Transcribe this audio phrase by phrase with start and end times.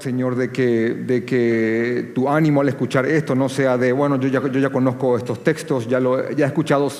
[0.00, 4.28] Señor de que, de que tu ánimo al escuchar esto no sea de, bueno, yo
[4.28, 6.90] ya, yo ya conozco estos textos, ya, lo, ya he escuchado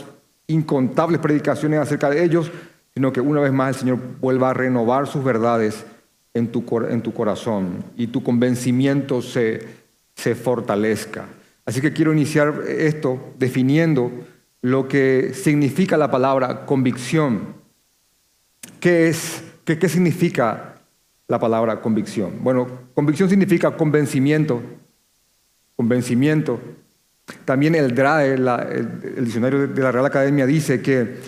[0.46, 2.50] incontables predicaciones acerca de ellos,
[2.92, 5.84] sino que una vez más el Señor vuelva a renovar sus verdades
[6.34, 9.60] en tu, en tu corazón y tu convencimiento se,
[10.14, 11.26] se fortalezca.
[11.64, 14.10] Así que quiero iniciar esto definiendo
[14.62, 17.54] lo que significa la palabra convicción.
[18.80, 19.42] ¿Qué es?
[19.64, 20.69] ¿Qué, qué significa
[21.30, 22.32] la palabra convicción?
[22.42, 24.60] Bueno, convicción significa convencimiento.
[25.76, 26.60] Convencimiento.
[27.44, 31.18] También el DRAE, el, diccionario de la Real Academia, dice que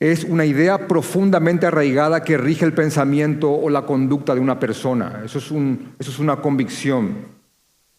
[0.00, 5.20] es una idea profundamente arraigada que rige el pensamiento o la conducta de una persona.
[5.24, 7.14] Eso es, un, eso es una convicción.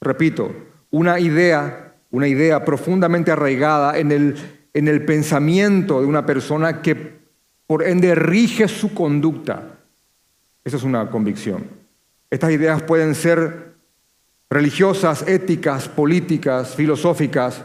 [0.01, 0.51] Repito,
[0.89, 4.35] una idea, una idea profundamente arraigada en el,
[4.73, 7.21] en el pensamiento de una persona que
[7.67, 9.72] por ende rige su conducta.
[10.63, 11.67] Eso es una convicción.
[12.29, 13.73] Estas ideas pueden ser
[14.49, 17.63] religiosas, éticas, políticas, filosóficas,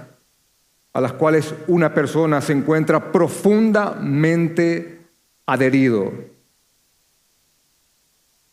[0.93, 5.07] a las cuales una persona se encuentra profundamente
[5.47, 6.13] adherido.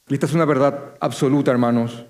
[0.08, 2.06] Y esta es una verdad absoluta, hermanos,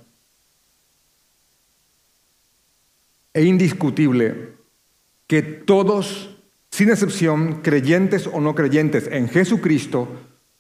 [3.34, 4.56] e indiscutible,
[5.28, 6.38] que todos,
[6.70, 10.08] sin excepción, creyentes o no creyentes en Jesucristo,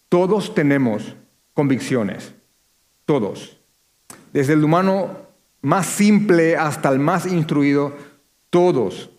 [0.09, 1.15] todos tenemos
[1.55, 2.35] convicciones,
[3.05, 3.59] todos.
[4.31, 5.25] Desde el humano
[5.63, 7.93] más simple hasta el más instruido,
[8.51, 9.09] todos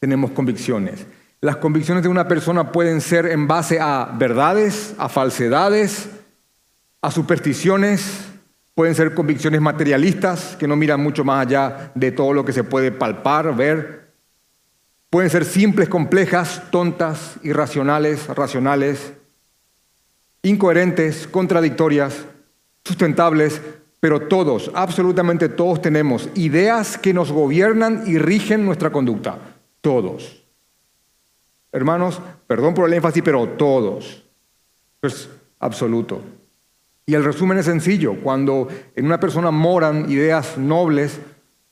[0.00, 1.06] tenemos convicciones.
[1.40, 6.08] Las convicciones de una persona pueden ser en base a verdades, a falsedades,
[7.00, 8.28] a supersticiones,
[8.74, 12.64] pueden ser convicciones materialistas que no miran mucho más allá de todo lo que se
[12.64, 14.12] puede palpar, ver.
[15.10, 19.12] Pueden ser simples, complejas, tontas, irracionales, racionales,
[20.42, 22.24] incoherentes, contradictorias,
[22.84, 23.60] sustentables,
[24.00, 29.38] pero todos, absolutamente todos tenemos ideas que nos gobiernan y rigen nuestra conducta.
[29.80, 30.42] Todos.
[31.70, 34.24] Hermanos, perdón por el énfasis, pero todos.
[35.00, 35.28] Es
[35.60, 36.20] absoluto.
[37.06, 38.16] Y el resumen es sencillo.
[38.22, 41.20] Cuando en una persona moran ideas nobles,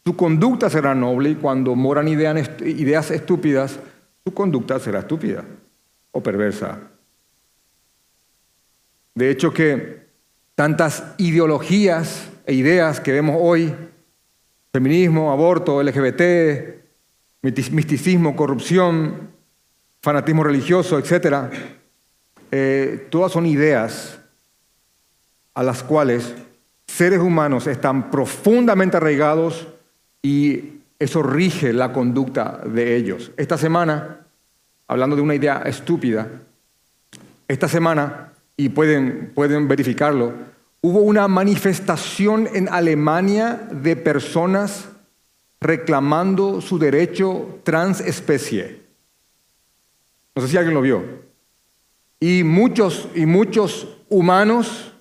[0.04, 3.78] su conducta será noble y cuando moran ideas estúpidas,
[4.24, 5.44] su conducta será estúpida
[6.12, 6.89] o perversa.
[9.14, 10.00] De hecho que
[10.54, 13.74] tantas ideologías e ideas que vemos hoy,
[14.72, 16.80] feminismo, aborto, LGBT,
[17.42, 19.30] misticismo, corrupción,
[20.02, 21.52] fanatismo religioso, etc.,
[22.52, 24.18] eh, todas son ideas
[25.54, 26.34] a las cuales
[26.86, 29.68] seres humanos están profundamente arraigados
[30.22, 33.30] y eso rige la conducta de ellos.
[33.36, 34.26] Esta semana,
[34.88, 36.28] hablando de una idea estúpida,
[37.48, 40.32] esta semana y pueden, pueden verificarlo,
[40.80, 44.88] hubo una manifestación en Alemania de personas
[45.60, 48.80] reclamando su derecho transespecie.
[50.34, 51.04] No sé si alguien lo vio.
[52.18, 54.92] Y muchos y muchos humanos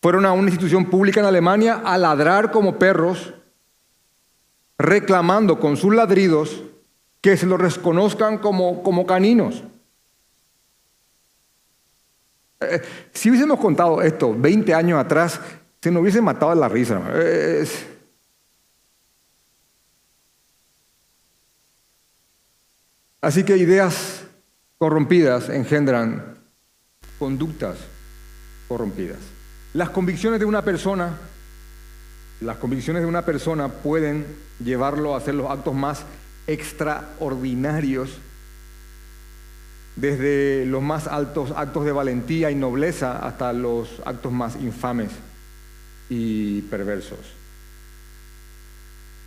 [0.00, 3.34] fueron a una institución pública en Alemania a ladrar como perros,
[4.78, 6.62] reclamando con sus ladridos
[7.20, 9.62] que se los reconozcan como, como caninos.
[12.70, 15.40] Eh, si hubiésemos contado esto 20 años atrás,
[15.80, 17.00] se nos hubiese matado la risa.
[23.20, 24.24] Así que ideas
[24.78, 26.34] corrompidas engendran
[27.20, 27.76] conductas
[28.66, 29.18] corrompidas.
[29.74, 31.18] Las convicciones de una persona,
[32.40, 34.26] las convicciones de una persona pueden
[34.58, 36.02] llevarlo a hacer los actos más
[36.48, 38.18] extraordinarios
[39.96, 45.10] desde los más altos actos de valentía y nobleza hasta los actos más infames
[46.08, 47.18] y perversos.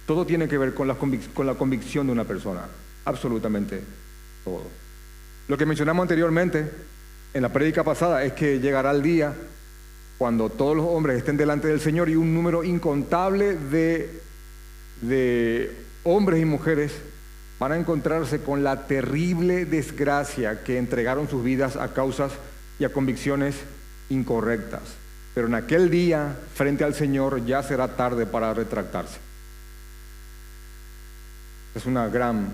[0.05, 2.61] Todo tiene que ver con la, convicción de una persona,
[3.05, 3.81] absolutamente
[4.43, 4.63] todo.
[5.47, 6.69] Lo que mencionamos anteriormente
[7.33, 9.33] en la prédica pasada es que llegará el día
[10.17, 14.21] cuando todos los hombres estén delante del Señor y un número incontable de,
[15.01, 15.71] de
[16.03, 16.93] hombres y mujeres
[17.59, 22.33] van a encontrarse con la terrible desgracia que entregaron sus vidas a causas
[22.79, 23.55] y a convicciones
[24.09, 24.81] incorrectas.
[25.33, 29.19] Pero en aquel día, frente al Señor, ya será tarde para retractarse.
[31.73, 32.53] Es una gran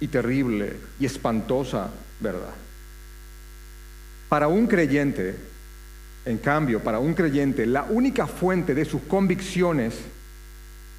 [0.00, 1.90] y terrible y espantosa
[2.20, 2.54] verdad.
[4.28, 5.36] Para un creyente,
[6.24, 9.94] en cambio, para un creyente, la única fuente de sus convicciones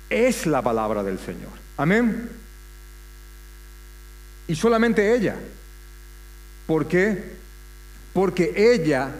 [0.09, 1.51] es la palabra del Señor.
[1.77, 2.42] Amén.
[4.47, 5.35] Y solamente ella.
[6.67, 7.23] ¿Por qué?
[8.13, 9.11] Porque ella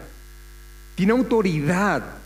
[0.94, 2.24] tiene autoridad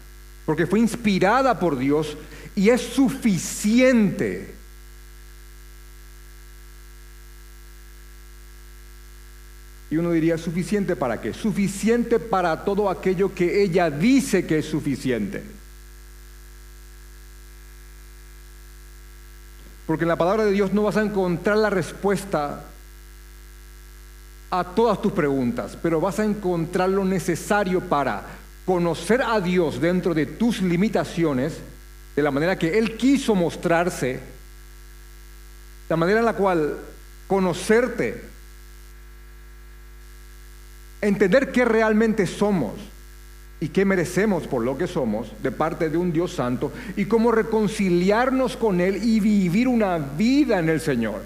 [0.48, 2.16] porque fue inspirada por Dios
[2.56, 4.54] y es suficiente.
[9.90, 11.34] Y uno diría, ¿suficiente para qué?
[11.34, 15.42] Suficiente para todo aquello que ella dice que es suficiente.
[19.86, 22.64] Porque en la palabra de Dios no vas a encontrar la respuesta
[24.50, 28.22] a todas tus preguntas, pero vas a encontrar lo necesario para
[28.64, 31.58] conocer a Dios dentro de tus limitaciones,
[32.16, 34.20] de la manera que Él quiso mostrarse,
[35.88, 36.78] la manera en la cual
[37.26, 38.22] conocerte,
[41.00, 42.72] entender qué realmente somos
[43.60, 47.32] y qué merecemos por lo que somos de parte de un Dios santo y cómo
[47.32, 51.22] reconciliarnos con Él y vivir una vida en el Señor.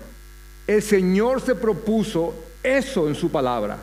[0.66, 3.78] El Señor se propuso eso en su palabra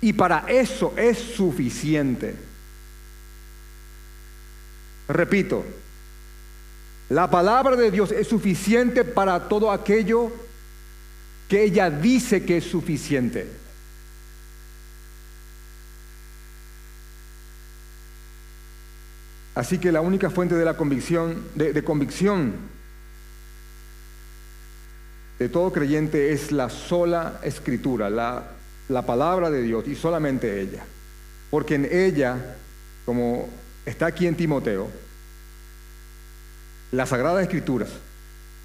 [0.00, 2.34] y para eso es suficiente.
[5.08, 5.64] Repito,
[7.08, 10.32] la palabra de Dios es suficiente para todo aquello
[11.48, 13.48] que ella dice que es suficiente.
[19.54, 22.75] Así que la única fuente de la convicción, de, convicción
[25.38, 28.44] de todo creyente es la sola escritura, la,
[28.88, 30.84] la palabra de Dios y solamente ella.
[31.50, 32.56] Porque en ella,
[33.04, 33.48] como
[33.84, 34.88] está aquí en Timoteo,
[36.92, 37.90] las sagradas escrituras,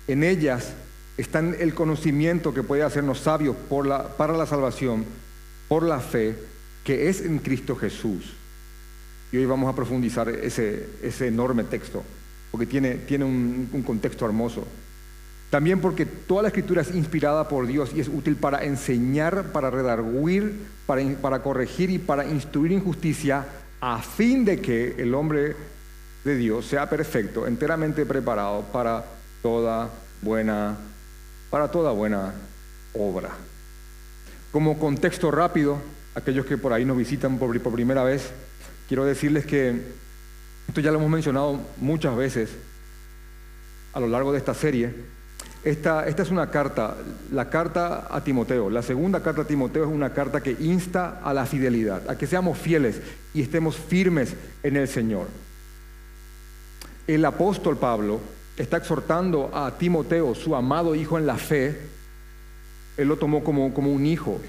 [0.08, 0.74] en ellas
[1.18, 3.56] están el conocimiento que puede hacernos sabios
[4.18, 5.06] para la salvación,
[5.68, 6.36] por la fe
[6.84, 8.34] que es en Cristo Jesús.
[9.32, 12.04] Y hoy vamos a profundizar ese, ese enorme texto,
[12.50, 14.66] porque tiene, tiene un contexto hermoso.
[15.52, 19.70] También porque toda la escritura es inspirada por Dios y es útil para enseñar, para
[19.70, 23.46] redarguir, para, corregir y para instruir en justicia,
[23.82, 25.58] a fin de que el hombre
[26.24, 29.04] de Dios sea perfecto, enteramente preparado para
[29.42, 29.90] toda
[30.22, 30.78] buena,
[31.50, 32.34] para toda buena
[32.94, 33.32] obra.
[34.54, 35.80] Como contexto rápido,
[36.16, 38.32] aquellos que por ahí nos visitan por, por primera vez,
[38.88, 39.82] quiero decirles que
[40.70, 42.52] esto ya lo hemos mencionado muchas veces
[43.92, 45.21] a lo largo de esta serie.
[45.64, 46.96] Esta, es una carta,
[47.32, 48.70] la carta a Timoteo.
[48.70, 52.26] La segunda carta a Timoteo es una carta que insta a la fidelidad, a que
[52.26, 53.00] seamos fieles
[53.34, 55.28] y estemos firmes en el Señor.
[57.06, 58.22] El apóstol Pablo
[58.58, 61.80] está exhortando a Timoteo, su amado hijo en la fe.
[62.98, 64.42] Él lo tomó como un hijo,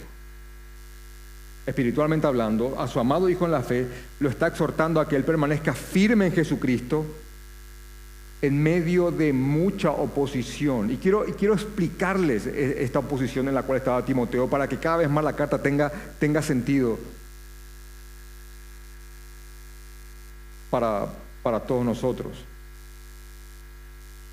[1.67, 3.87] espiritualmente hablando, a su amado Hijo en la fe,
[4.21, 7.07] lo está exhortando a que él permanezca firme en Jesucristo
[8.43, 10.91] en medio de mucha oposición.
[10.91, 15.09] Y quiero, explicarles e, esta oposición en la cual estaba Timoteo para que cada vez
[15.09, 16.99] más la carta tenga, tenga sentido
[20.71, 21.07] para,
[21.45, 22.33] para todos nosotros.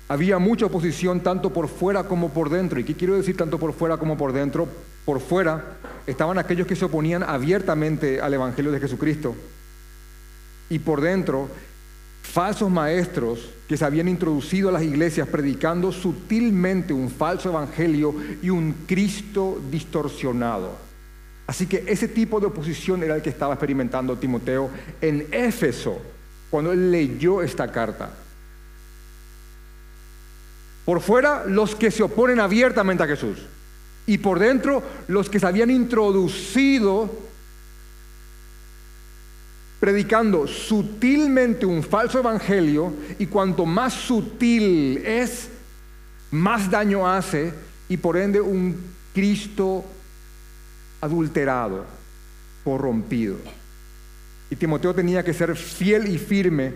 [0.08, 2.80] Había mucha oposición tanto por fuera como por dentro.
[2.80, 4.66] ¿Y qué quiero decir tanto por fuera como por dentro?
[5.04, 9.36] Por fuera estaban aquellos que se oponían abiertamente al Evangelio de Jesucristo.
[10.68, 11.48] Y por dentro,
[12.30, 18.50] falsos maestros que se habían introducido a las iglesias predicando sutilmente un falso Evangelio y
[18.50, 20.76] un Cristo distorsionado.
[21.46, 26.00] Así que ese tipo de oposición era el que estaba experimentando Timoteo en Éfeso
[26.48, 28.10] cuando él leyó esta carta.
[30.84, 33.38] Por fuera, los que se oponen abiertamente a Jesús
[34.06, 37.29] y por dentro los que se habían introducido
[39.80, 45.48] predicando sutilmente un falso evangelio y cuanto más sutil es,
[46.30, 47.52] más daño hace
[47.88, 48.76] y por ende un
[49.14, 49.84] Cristo
[51.00, 51.86] adulterado,
[52.62, 53.36] corrompido.
[54.50, 56.74] Y Timoteo tenía que ser fiel y firme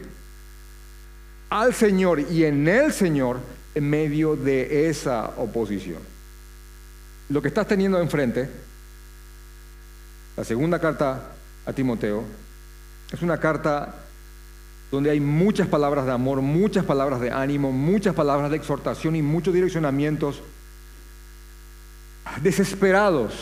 [1.51, 3.39] al Señor y en el Señor
[3.75, 6.15] en medio de esa oposición
[7.29, 8.49] lo que estás teniendo enfrente,
[10.37, 11.33] la segunda carta
[11.65, 12.23] a Timoteo,
[13.15, 13.95] es una carta
[14.91, 19.23] donde hay muchas palabras de amor, muchas palabras de ánimo, muchas palabras de exhortación y
[19.23, 20.41] muchos direccionamientos
[22.43, 23.35] desesperados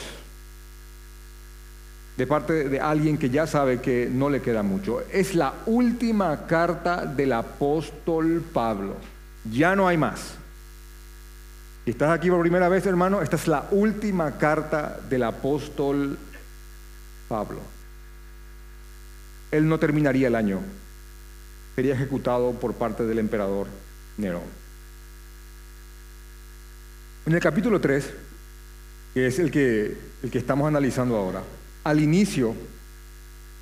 [2.17, 5.03] de parte de alguien que ya sabe que no le queda mucho.
[5.11, 8.97] Es la última carta del apóstol Pablo.
[9.51, 10.35] Ya no hay más.
[11.85, 16.19] Si estás aquí por primera vez, hermano, esta es la última carta del apóstol
[17.29, 17.61] Pablo.
[19.53, 20.61] Él no terminaría el año.
[21.77, 23.69] Sería ejecutado por parte del emperador
[24.17, 24.43] Nerón.
[27.25, 28.11] En el capítulo 3,
[29.15, 31.43] que es el que, el que estamos analizando ahora,
[31.85, 32.55] al inicio,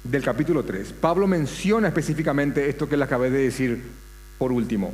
[0.05, 3.83] del capítulo 3, Pablo menciona específicamente esto que le acabé de decir
[4.39, 4.93] por último.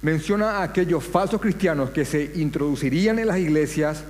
[0.00, 4.04] Menciona a aquellos falsos cristianos que se introducirían en las iglesias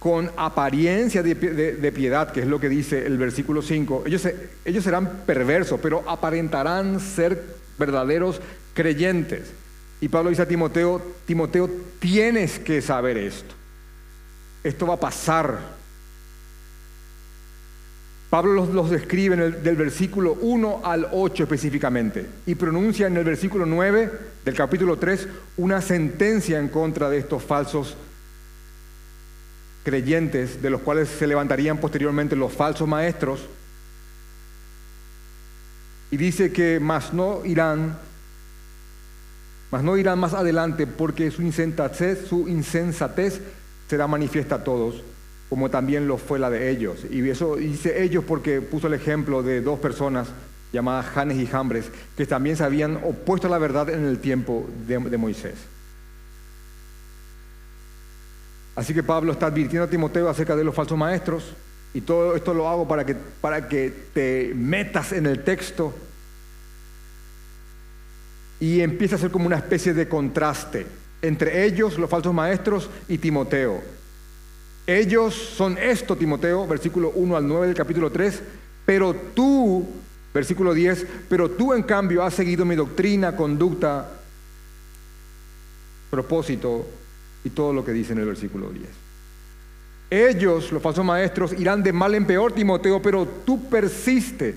[0.00, 4.04] con apariencia de, piedad, que es lo que dice el versículo 5.
[4.06, 7.44] Ellos, serán perversos, pero aparentarán ser
[7.78, 8.40] verdaderos
[8.72, 9.52] creyentes.
[10.00, 13.54] Y Pablo dice a Timoteo, Timoteo, tienes que saber esto.
[14.64, 15.58] Esto va a pasar.
[18.30, 23.24] Pablo los, describe en el, del versículo 1 al 8 específicamente y pronuncia en el
[23.24, 24.10] versículo 9
[24.44, 28.09] del capítulo 3 una sentencia en contra de estos falsos creyentes,
[29.84, 33.40] de los cuales se levantarían posteriormente los falsos maestros.
[36.10, 37.98] Y dice que más no irán,
[39.70, 43.40] más no irán más adelante porque su insensatez, su insensatez
[43.88, 45.02] será manifiesta a todos
[45.50, 47.04] como también lo fue la de ellos.
[47.10, 50.28] Y eso dice ellos porque puso el ejemplo de dos personas
[50.72, 54.68] llamadas Janes y Jambres, que también se habían opuesto a la verdad en el tiempo
[54.86, 55.54] de, Moisés.
[58.80, 61.52] Así que Pablo está advirtiendo a Timoteo acerca de los falsos maestros,
[61.92, 65.92] y todo esto lo hago para que, para que te metas en el texto
[68.58, 70.86] y empiece a ser como una especie de contraste
[71.20, 73.82] entre ellos, los falsos maestros, y Timoteo.
[74.86, 78.42] Ellos son esto, Timoteo, versículo 1 al 9 del capítulo 3,
[78.86, 79.86] pero tú,
[80.32, 84.08] versículo 10, pero tú en cambio has seguido mi doctrina, conducta,
[86.10, 86.86] propósito
[87.44, 88.86] y todo lo que dice en el versículo 10.
[90.10, 94.56] Ellos, los falsos maestros, irán de mal en peor, Timoteo, pero tú persiste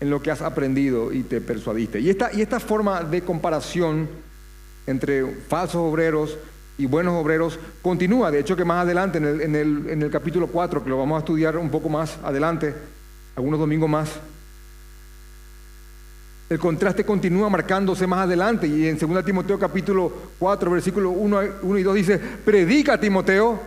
[0.00, 2.00] en lo que has aprendido y te persuadiste.
[2.00, 4.08] Y esta, y esta forma de comparación
[4.86, 6.38] entre falsos obreros
[6.78, 8.30] y buenos obreros continúa.
[8.30, 10.96] De hecho, que más adelante, en el, en el, en el capítulo 4, que lo
[10.96, 12.74] vamos a estudiar un poco más adelante,
[13.36, 14.08] algunos domingos más,
[16.48, 21.78] el contraste continúa marcándose más adelante y en 2 Timoteo capítulo 4, versículo 1, 1
[21.78, 23.60] y 2 dice, predica Timoteo,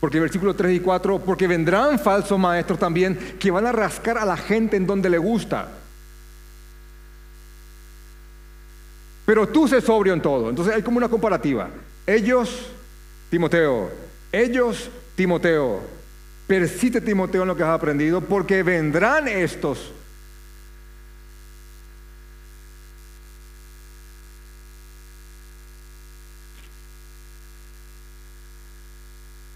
[0.00, 4.24] porque versículo 3 y 4, porque vendrán falsos maestros también que van a rascar a
[4.24, 5.68] la gente en donde le gusta.
[9.24, 10.50] Pero tú sé sobrio en todo.
[10.50, 11.70] Entonces hay como una comparativa.
[12.04, 12.66] Ellos,
[13.30, 13.88] Timoteo,
[14.32, 15.80] ellos, Timoteo,
[16.48, 19.92] persiste Timoteo en lo que has aprendido, porque vendrán estos.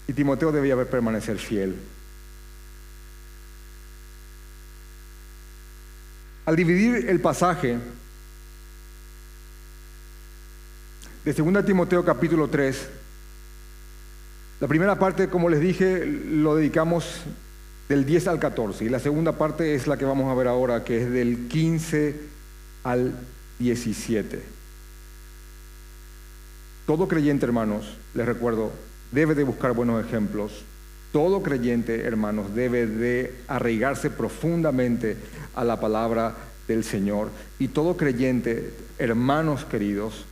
[0.07, 1.75] Y Timoteo debía permanecer fiel.
[6.45, 7.77] Al dividir el pasaje,
[11.25, 12.87] de 2 Timoteo capítulo 3.
[14.61, 17.23] La primera parte, como les dije, lo dedicamos
[17.89, 20.85] del 10 al 14 y la segunda parte es la que vamos a ver ahora,
[20.85, 22.15] que es del 15
[22.85, 23.13] al
[23.59, 24.41] 17.
[26.85, 28.71] Todo creyente, hermanos, les recuerdo,
[29.11, 30.63] debe de buscar buenos ejemplos.
[31.11, 35.17] Todo creyente, hermanos, debe de arraigarse profundamente
[35.55, 36.35] a la palabra
[36.67, 37.29] del Señor.
[37.59, 40.25] Y todo creyente, hermanos queridos,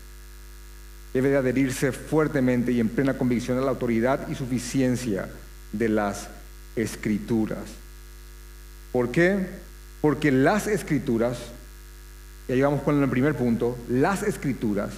[1.13, 5.29] debe de adherirse fuertemente y en plena convicción a la autoridad y suficiencia
[5.71, 6.27] de las
[6.75, 7.63] escrituras.
[8.91, 9.47] ¿Por qué?
[10.01, 11.37] Porque las escrituras,
[12.49, 14.91] y ahí vamos con el primer punto, las escrituras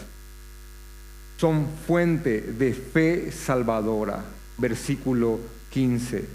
[1.38, 4.24] son fuente de fe salvadora.
[4.58, 5.40] Versículo
[5.70, 6.26] 15.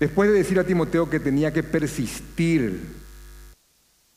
[0.00, 2.80] Después de decir a Timoteo que tenía que persistir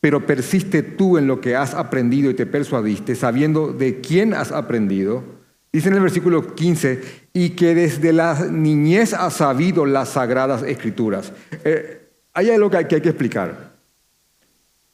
[0.01, 4.51] pero persiste tú en lo que has aprendido y te persuadiste, sabiendo de quién has
[4.51, 5.23] aprendido.
[5.71, 11.33] Dice en el versículo 15, y que desde la niñez has sabido las sagradas escrituras.
[11.63, 13.73] Eh, hay algo que hay, que hay que explicar.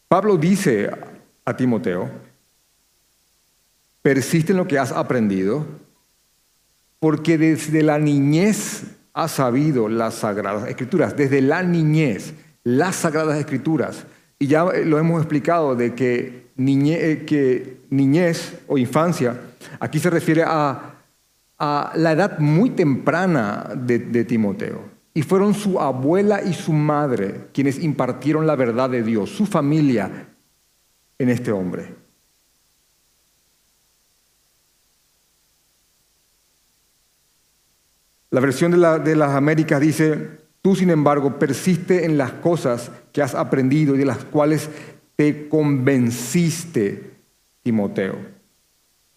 [0.07, 0.89] Pablo dice
[1.45, 2.09] a Timoteo,
[4.05, 5.65] persiste en lo que has aprendido,
[7.00, 8.83] porque desde la niñez
[9.15, 11.17] has sabido las sagradas escrituras.
[11.17, 14.05] Desde la niñez, las sagradas escrituras.
[14.38, 19.41] Y ya lo hemos explicado de que, eh, niñez o infancia,
[19.79, 20.91] aquí se refiere a,
[21.57, 24.83] la edad muy temprana de Timoteo.
[25.15, 30.27] Y fueron su abuela y su madre quienes impartieron la verdad de Dios, su familia
[31.17, 32.04] en este hombre.
[38.35, 40.27] La versión de, la, de las Américas dice,
[40.61, 44.67] Tú, sin embargo, persiste en las cosas que has aprendido y de las cuales
[45.15, 47.11] te convenciste,
[47.63, 48.17] Timoteo,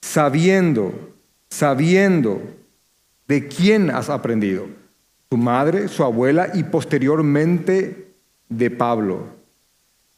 [0.00, 1.16] sabiendo,
[1.50, 2.40] sabiendo
[3.26, 4.66] de quién has aprendido,
[5.28, 8.14] tu madre, su abuela y posteriormente
[8.48, 9.24] de Pablo.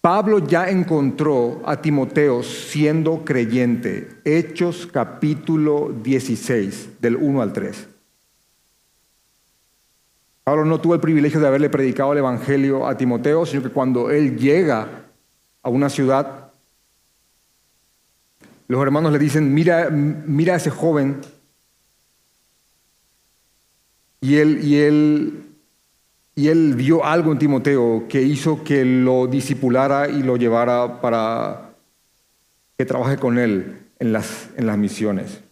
[0.02, 4.08] Pablo ya encontró a Timoteo siendo creyente.
[4.26, 7.88] Hechos capítulo 16, del 1 al 3.
[10.50, 14.10] Pablo no tuvo el privilegio de haberle predicado el Evangelio a Timoteo, sino que cuando
[14.10, 15.04] él llega
[15.62, 16.50] a una ciudad,
[18.66, 21.20] los hermanos le dicen, mira, mira a ese joven.
[24.20, 25.44] Y él, y él
[26.34, 31.74] y él vio algo en Timoteo que hizo que lo disipulara y lo llevara para
[32.76, 35.42] que trabaje con él en las, en las misiones.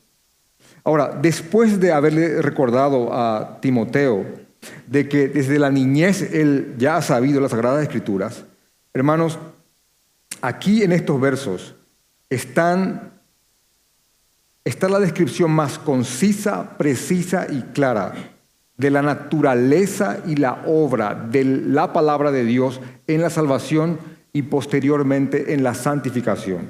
[0.82, 4.47] Ahora, después de haberle recordado a Timoteo
[4.86, 8.44] de que desde la niñez él ya ha sabido las Sagradas Escrituras,
[8.94, 9.38] hermanos,
[10.40, 11.74] aquí en estos versos
[12.30, 13.12] están,
[14.64, 18.14] está la descripción más concisa, precisa y clara
[18.76, 23.98] de la naturaleza y la obra de la palabra de Dios en la salvación
[24.32, 26.68] y posteriormente en la santificación.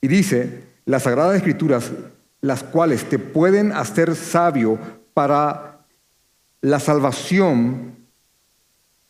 [0.00, 1.92] Y dice, las sagradas escrituras,
[2.40, 4.78] las cuales te pueden hacer sabio
[5.14, 5.73] para
[6.64, 7.94] la salvación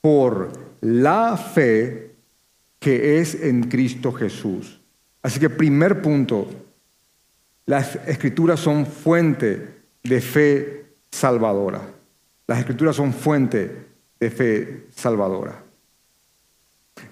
[0.00, 2.16] por la fe
[2.80, 4.80] que es en Cristo Jesús.
[5.22, 6.48] Así que primer punto,
[7.66, 9.68] las escrituras son fuente
[10.02, 11.80] de fe salvadora.
[12.48, 13.86] Las escrituras son fuente
[14.18, 15.62] de fe salvadora.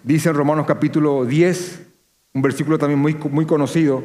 [0.02, 1.82] Dice en Romanos capítulo 10,
[2.34, 4.02] un versículo también muy, muy conocido,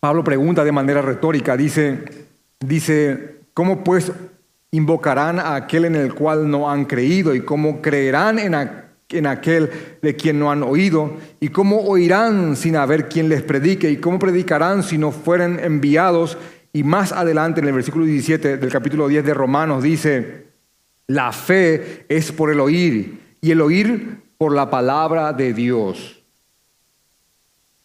[0.00, 2.04] Pablo pregunta de manera retórica, dice,
[2.58, 4.12] dice, ¿cómo pues
[4.72, 8.54] invocarán a aquel en el cual no han creído y cómo creerán en,
[9.08, 9.70] en aquel
[10.02, 14.18] de quien no han oído y cómo oirán sin haber quien les predique y cómo
[14.18, 16.36] predicarán si no fueren enviados
[16.72, 20.48] y más adelante en el versículo 17 del capítulo 10 de Romanos dice,
[21.06, 26.20] la fe es por el oír y el oír por la palabra de Dios.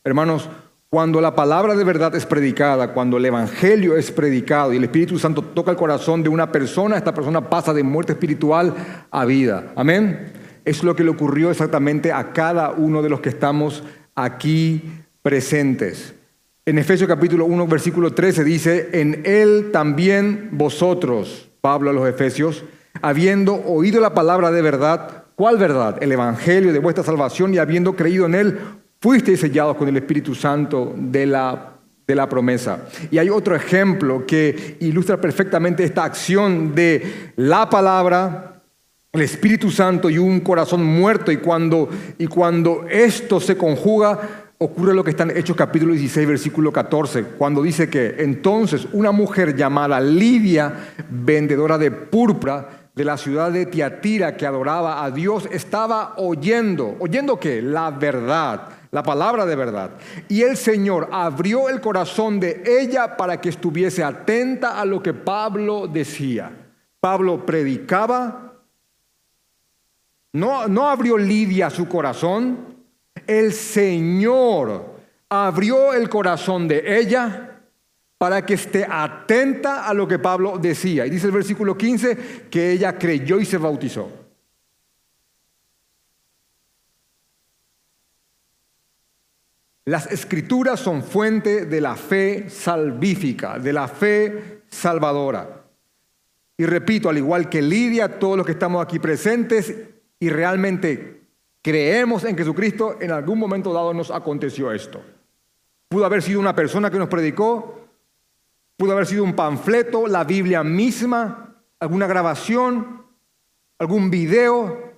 [0.03, 0.49] Hermanos,
[0.89, 5.19] cuando la palabra de verdad es predicada, cuando el Evangelio es predicado y el Espíritu
[5.19, 8.73] Santo toca el corazón de una persona, esta persona pasa de muerte espiritual
[9.11, 9.71] a vida.
[9.75, 10.33] Amén.
[10.65, 13.83] Es lo que le ocurrió exactamente a cada uno de los que estamos
[14.15, 14.81] aquí
[15.21, 16.15] presentes.
[16.65, 22.63] En Efesios capítulo 1, versículo 13 dice, en él también vosotros, Pablo a los Efesios,
[23.03, 26.01] habiendo oído la palabra de verdad, ¿cuál verdad?
[26.01, 28.59] El Evangelio de vuestra salvación y habiendo creído en él,
[29.01, 31.73] fuisteis sellados con el Espíritu Santo de la,
[32.05, 32.87] de la promesa.
[33.09, 38.61] Y hay otro ejemplo que ilustra perfectamente esta acción de la palabra,
[39.13, 41.31] el Espíritu Santo y un corazón muerto.
[41.31, 46.27] Y cuando, y cuando esto se conjuga, ocurre lo que está en Hechos capítulo 16,
[46.27, 53.15] versículo 14, cuando dice que entonces una mujer llamada Lidia, vendedora de púrpura de la
[53.15, 59.45] ciudad de Tiatira que adoraba a Dios, estaba oyendo, oyendo que la verdad, la palabra
[59.45, 59.91] de verdad.
[60.27, 65.13] Y el Señor abrió el corazón de ella para que estuviese atenta a lo que
[65.13, 66.51] Pablo decía.
[66.99, 68.53] Pablo predicaba,
[70.33, 72.75] no, no abrió Lidia su corazón,
[73.25, 74.95] el Señor
[75.29, 77.61] abrió el corazón de ella
[78.17, 81.05] para que esté atenta a lo que Pablo decía.
[81.05, 84.18] Y dice el versículo 15 que ella creyó y se bautizó.
[89.89, 95.63] Las escrituras son fuente de la fe salvífica, de la fe salvadora.
[96.55, 99.73] Y repito, al igual que Lidia, todos los que estamos aquí presentes
[100.19, 101.23] y realmente
[101.63, 105.01] creemos en Jesucristo, en algún momento dado nos aconteció esto.
[105.87, 107.87] Pudo haber sido una persona que nos predicó,
[108.77, 113.07] pudo haber sido un panfleto, la Biblia misma, alguna grabación,
[113.79, 114.88] algún video,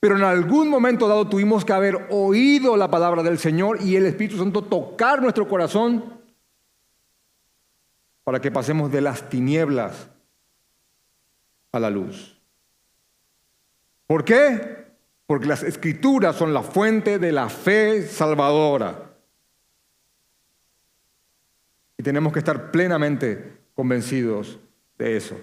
[0.00, 4.06] pero en algún momento dado tuvimos que haber oído la palabra del Señor y el
[4.06, 6.20] Espíritu Santo tocar nuestro corazón
[8.24, 10.08] para que pasemos de las tinieblas
[11.72, 12.36] a la luz.
[14.06, 14.80] ¿Por qué?
[15.30, 19.14] porque las escrituras son la fuente de la fe salvadora.
[21.96, 24.58] Y tenemos que estar plenamente convencidos
[24.98, 25.40] de eso,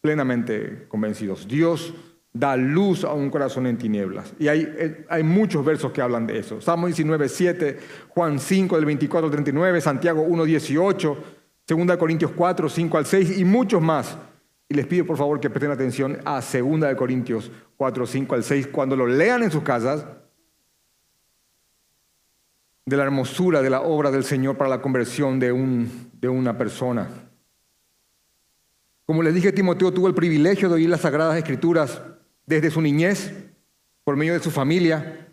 [0.00, 1.48] plenamente convencidos.
[1.48, 1.92] Dios
[2.38, 4.32] da luz a un corazón en tinieblas.
[4.38, 6.60] Y hay, hay muchos versos que hablan de eso.
[6.60, 11.16] Salmo 19, 7, Juan 5, del 24 al 39, Santiago 1, 18,
[11.66, 14.18] 2 Corintios 4, 5 al 6 y muchos más.
[14.68, 18.66] Y les pido por favor que presten atención a 2 Corintios 4, 5 al 6,
[18.68, 20.06] cuando lo lean en sus casas,
[22.84, 26.56] de la hermosura de la obra del Señor para la conversión de, un, de una
[26.56, 27.08] persona.
[29.04, 32.00] Como les dije, Timoteo tuvo el privilegio de oír las Sagradas Escrituras
[32.46, 33.32] desde su niñez,
[34.04, 35.28] por medio de su familia.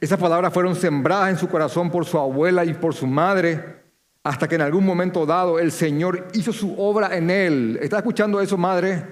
[0.00, 3.82] Esas palabras fueron sembradas en su corazón por su abuela y por su madre,
[4.22, 7.78] hasta que en algún momento dado el Señor hizo su obra en él.
[7.82, 9.04] ¿Está escuchando eso, madre?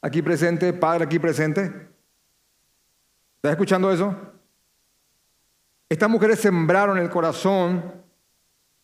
[0.00, 1.62] Aquí presente, padre aquí presente.
[3.36, 4.14] ¿Estás escuchando eso?
[5.88, 7.92] Estas mujeres sembraron el corazón,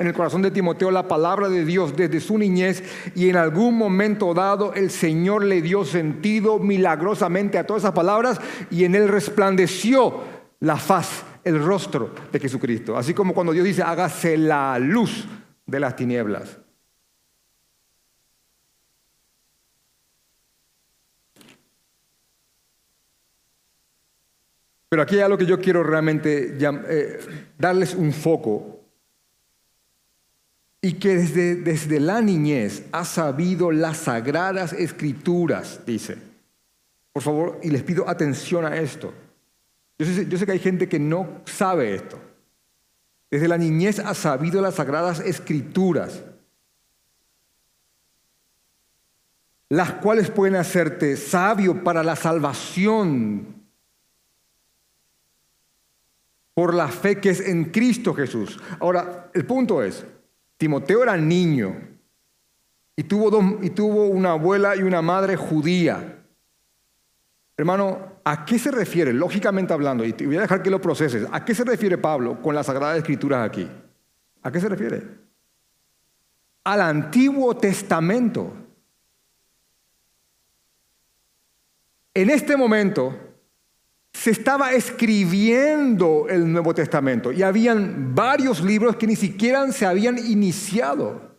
[0.03, 2.83] en el corazón de Timoteo, la palabra de Dios desde su niñez
[3.15, 8.41] y en algún momento dado el Señor le dio sentido milagrosamente a todas esas palabras
[8.71, 10.21] y en él resplandeció
[10.61, 12.97] la faz, el rostro de Jesucristo.
[12.97, 15.27] Así como cuando Dios dice, hágase la luz
[15.67, 16.59] de las tinieblas.
[24.89, 27.21] Pero aquí hay algo que yo quiero realmente eh,
[27.57, 28.82] darles un foco.
[30.83, 36.19] Y que desde, desde la niñez ha sabido las sagradas escrituras, dice.
[37.13, 39.15] Por favor, y les pido atención a esto.
[39.99, 42.19] Yo sé, yo sé que hay gente que no sabe esto.
[43.31, 46.23] Desde la niñez ha sabido las sagradas escrituras,
[49.69, 53.63] las cuales pueden hacerte sabio para la salvación
[56.55, 58.61] por la fe que es en Cristo Jesús.
[58.81, 60.05] Ahora, el punto es,
[60.63, 61.75] Timoteo era niño
[62.95, 66.23] y tuvo, y tuvo una abuela y una madre judía.
[67.57, 71.27] Hermano, ¿a qué se refiere, lógicamente hablando, y te voy a dejar que lo proceses,
[71.33, 73.69] ¿a qué se refiere Pablo con las Sagradas Escrituras aquí?
[74.41, 75.03] ¿A qué se refiere?
[76.63, 78.53] Al Antiguo Testamento.
[82.15, 83.32] En este momento,
[84.13, 90.19] se estaba escribiendo el Nuevo Testamento y habían varios libros que ni siquiera se habían
[90.19, 91.33] iniciado.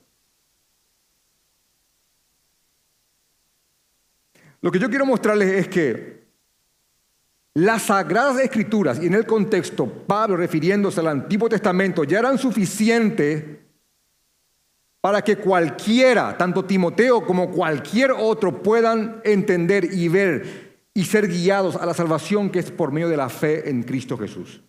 [4.61, 6.23] Lo que yo quiero mostrarles es que
[7.55, 13.43] las sagradas escrituras, y en el contexto Pablo refiriéndose al Antiguo Testamento, ya eran suficientes
[14.99, 21.75] para que cualquiera, tanto Timoteo como cualquier otro, puedan entender y ver y ser guiados
[21.75, 24.61] a la salvación que es por medio de la fe en Cristo Jesús.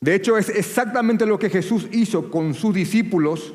[0.00, 3.54] De hecho, es exactamente lo que Jesús hizo con sus discípulos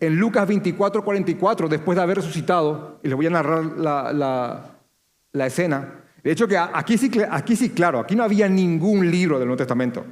[0.00, 6.04] en Lucas 24, 44, después de haber resucitado, y les voy a narrar la, escena.
[6.22, 10.04] De hecho, que aquí sí, claro, aquí no había ningún libro del Nuevo Testamento.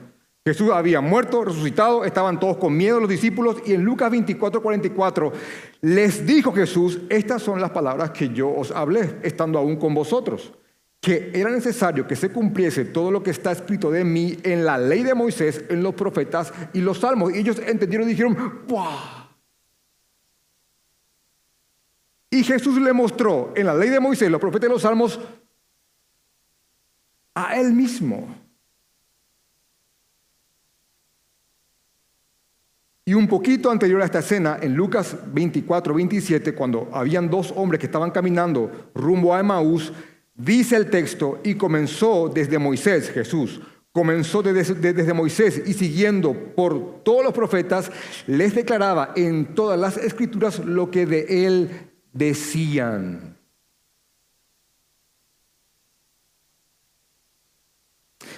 [0.46, 5.32] Jesús había muerto, resucitado, estaban todos con miedo los discípulos y en Lucas 24, 44
[5.80, 10.52] les dijo Jesús, estas son las palabras que yo os hablé, estando aún con vosotros,
[11.00, 14.78] que era necesario que se cumpliese todo lo que está escrito de mí en la
[14.78, 17.34] ley de Moisés, en los profetas y los salmos.
[17.34, 19.26] Y ellos entendieron y dijeron, ¡buah!
[22.30, 25.18] Y Jesús le mostró en la ley de Moisés, los profetas y los salmos,
[27.34, 28.45] a él mismo.
[33.08, 37.78] Y un poquito anterior a esta escena, en Lucas 24, 27, cuando habían dos hombres
[37.78, 39.92] que estaban caminando rumbo a Emaús,
[40.34, 43.60] dice el texto, y comenzó desde Moisés, Jesús,
[43.92, 47.92] comenzó desde, desde, Moisés y siguiendo por todos los profetas,
[48.26, 51.70] les declaraba en todas las escrituras lo que de él
[52.12, 53.36] decían.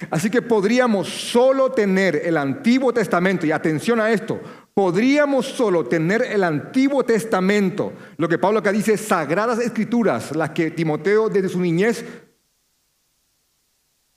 [0.09, 4.39] Así que podríamos solo tener el Antiguo Testamento, y atención a esto,
[4.79, 10.71] podríamos solo tener el Antiguo Testamento, lo que Pablo acá dice, sagradas escrituras, las que
[10.71, 12.05] Timoteo desde su niñez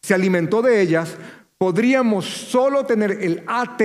[0.00, 1.16] se alimentó de ellas,
[1.58, 3.82] podríamos solo tener el AT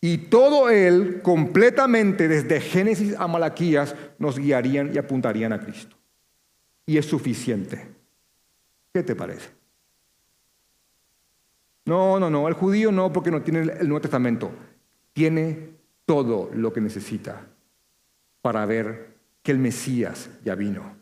[0.00, 5.96] y todo él completamente desde Génesis a Malaquías nos guiarían y apuntarían a Cristo.
[6.84, 7.94] Y es suficiente.
[8.92, 9.50] ¿Qué te parece?
[11.84, 14.50] No, no, no, el judío no porque no tiene el Nuevo Testamento.
[15.14, 15.70] Tiene
[16.04, 17.46] todo lo que necesita
[18.42, 20.96] para ver que el Mesías ya vino.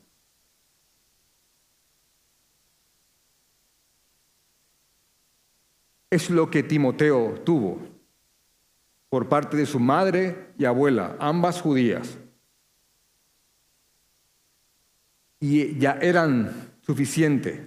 [6.08, 7.80] Es lo que Timoteo tuvo
[9.08, 12.18] por parte de su madre y abuela, ambas judías.
[15.40, 17.60] Y ya eran suficientes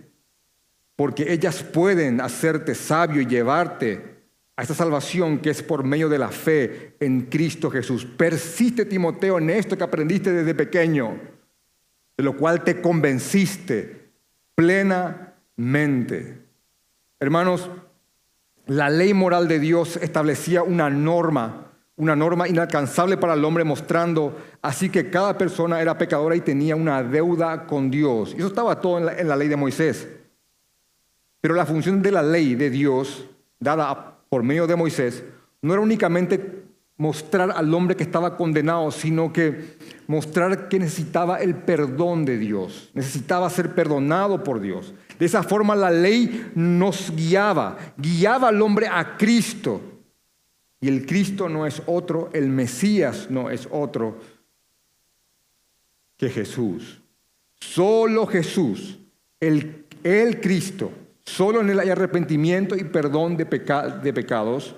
[0.96, 4.15] porque ellas pueden hacerte sabio y llevarte
[4.58, 8.06] a esta salvación que es por medio de la fe en Cristo Jesús.
[8.06, 11.20] Persiste, Timoteo, en esto que aprendiste desde pequeño,
[12.16, 14.12] de lo cual te convenciste
[14.56, 16.38] plenamente.
[17.20, 17.70] Hermanos,
[18.68, 24.38] la ley moral de Dios establecía una norma, una norma inalcanzable para el hombre mostrando
[24.62, 28.34] así que cada persona era pecadora y tenía una deuda con Dios.
[28.34, 30.08] Y eso estaba todo en la, ley de Moisés.
[31.42, 33.26] Pero la función de la ley de Dios,
[33.60, 35.24] dada por medio de Moisés,
[35.62, 36.66] no era únicamente
[36.98, 42.92] mostrar al hombre que estaba condenado, sino que mostrar que necesitaba el perdón de Dios,
[42.94, 44.94] necesitaba ser perdonado por Dios.
[45.18, 49.80] De esa forma la ley nos guiaba, guiaba al hombre a Cristo.
[50.82, 54.20] Y el Cristo no es otro, el Mesías no es otro
[56.18, 57.02] que Jesús.
[57.62, 59.00] Solo Jesús,
[59.40, 60.92] el, el Cristo,
[61.26, 64.76] solo en él hay arrepentimiento y perdón de, pecados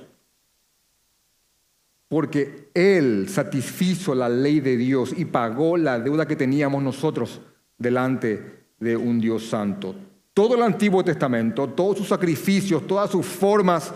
[2.07, 7.41] porque Él satisfizo la ley de Dios y pagó la deuda que teníamos nosotros
[7.77, 9.93] delante de un Dios santo.
[10.33, 13.91] Todo el Antiguo Testamento, todos sus sacrificios, todas sus formas,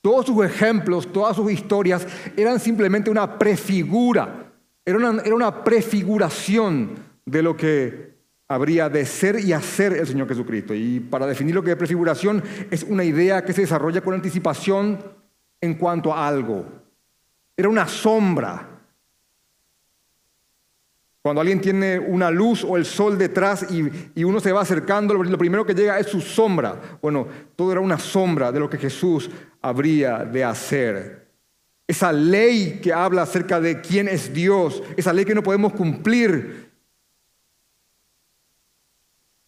[0.00, 4.52] todos sus ejemplos, todas sus historias eran simplemente una prefigura,
[4.84, 6.90] era una prefiguración
[7.24, 8.15] de lo que
[8.48, 10.74] habría de ser y hacer el Señor Jesucristo.
[10.74, 14.98] Y para definir lo que es prefiguración, es una idea que se desarrolla con anticipación
[15.60, 16.66] en cuanto a algo,
[17.56, 18.68] era una sombra.
[21.22, 25.38] Cuando alguien tiene una luz o el sol detrás y, uno se va acercando, lo
[25.38, 26.98] primero que llega es su sombra.
[27.02, 29.28] Bueno, todo era una sombra de lo que Jesús
[29.60, 31.26] habría de hacer.
[31.88, 36.65] Esa ley que habla acerca de quién es Dios, esa ley que no podemos cumplir,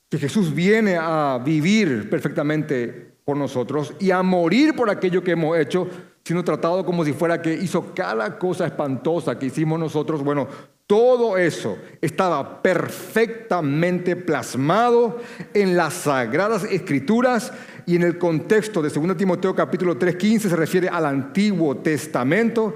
[0.08, 5.58] que Jesús viene a vivir perfectamente por nosotros y a morir por aquello que hemos
[5.58, 5.86] hecho,
[6.24, 10.22] sino tratado como si fuera que hizo cada cosa espantosa que hicimos nosotros.
[10.22, 10.48] Bueno,
[10.86, 15.18] todo eso estaba perfectamente plasmado
[15.52, 17.52] en las sagradas escrituras
[17.84, 22.74] y en el contexto de 2 Timoteo capítulo 3:15 se refiere al Antiguo Testamento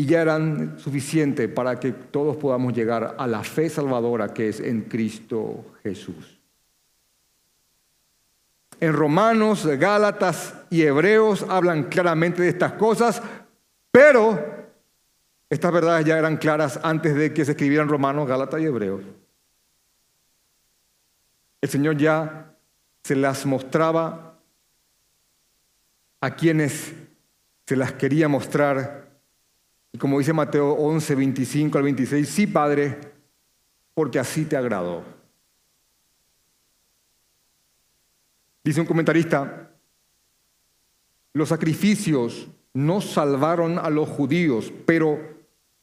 [0.00, 4.58] y ya eran suficientes para que todos podamos llegar a la fe salvadora que es
[4.58, 6.40] en Cristo Jesús.
[8.80, 13.20] En Romanos, Gálatas y Hebreos hablan claramente de estas cosas,
[13.92, 14.42] pero
[15.50, 19.02] estas verdades ya eran claras antes de que se escribieran Romanos, Gálatas y Hebreos.
[21.60, 22.56] El Señor ya
[23.02, 24.38] se las mostraba
[26.22, 26.94] a quienes
[27.66, 29.09] se las quería mostrar.
[29.92, 32.98] Y como dice Mateo 11, 25 al 26, sí, Padre,
[33.94, 35.04] porque así te agradó.
[38.62, 39.70] Dice un comentarista,
[41.32, 45.18] los sacrificios no salvaron a los judíos, pero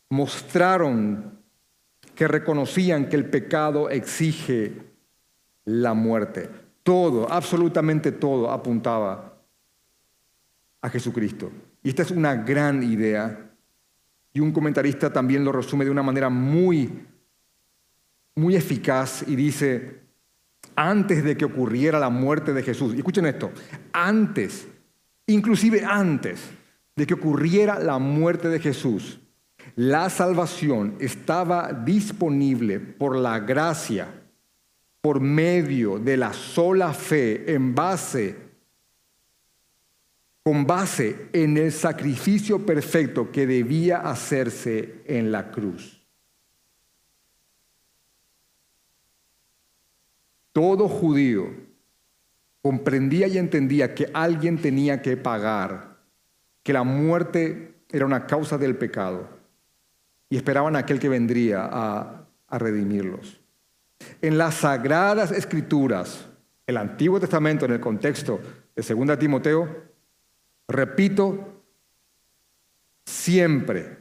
[0.09, 1.39] mostraron
[2.15, 4.73] que reconocían que el pecado exige
[5.65, 6.49] la muerte.
[6.83, 9.37] Todo, absolutamente todo apuntaba
[10.81, 11.51] a Jesucristo.
[11.83, 13.46] Y esta es una gran idea.
[14.37, 16.93] Y un comentarista también lo resume de una manera muy,
[18.35, 20.01] muy eficaz y dice,
[20.75, 22.93] antes de que ocurriera la muerte de Jesús.
[22.93, 23.49] Y escuchen esto,
[23.91, 24.67] antes,
[25.25, 26.39] inclusive antes
[26.95, 29.19] de que ocurriera la muerte de Jesús,
[29.75, 34.07] la salvación estaba disponible por la gracia,
[35.01, 38.35] por medio de la sola fe, en base,
[40.47, 46.01] con base en el sacrificio perfecto que debía hacerse en la cruz.
[50.53, 51.53] Todo judío
[52.61, 55.97] comprendía y entendía que alguien tenía que pagar,
[56.63, 59.27] que la muerte era una causa del pecado
[60.29, 63.41] y esperaban a aquel que vendría a, a redimirlos.
[64.21, 66.29] En las sagradas escrituras,
[66.65, 68.39] el Antiguo Testamento en el contexto
[68.73, 69.96] de 2 Timoteo,
[70.67, 71.63] repito,
[73.05, 73.97] siempre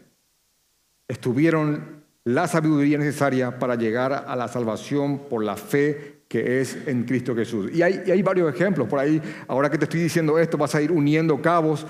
[1.08, 7.04] estuvieron la sabiduría necesaria para llegar a la salvación por la fe que es en
[7.04, 7.70] Cristo Jesús.
[7.72, 9.22] Y hay, hay, varios ejemplos por ahí.
[9.46, 11.86] Ahora que te estoy diciendo esto, vas a ir uniendo cabos.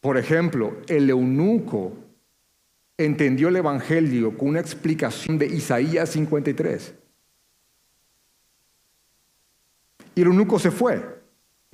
[0.00, 1.94] Por ejemplo, el eunuco
[2.96, 6.94] entendió el Evangelio con una explicación de Isaías 53.
[10.14, 11.23] Y el eunuco se fue.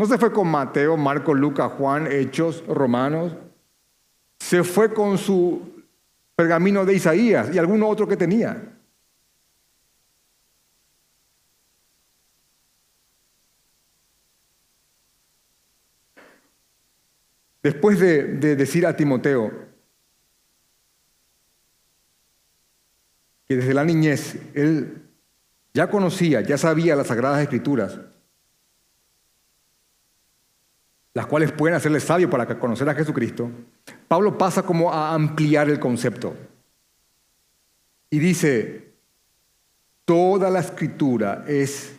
[0.01, 3.37] No se fue con Mateo, Marco, Lucas, Juan, Hechos, Romanos.
[4.39, 5.85] Se fue con su
[6.35, 8.79] pergamino de Isaías y alguno otro que tenía.
[17.63, 19.53] Después de, decir a Timoteo
[23.47, 25.03] que desde la niñez él
[25.75, 28.01] ya conocía, ya sabía las sagradas escrituras,
[31.15, 33.51] las cuales pueden hacerle sabio para conocer a Jesucristo,
[34.07, 36.35] Pablo pasa como a ampliar el concepto.
[38.11, 38.93] Y dice,
[40.05, 41.97] toda la escritura es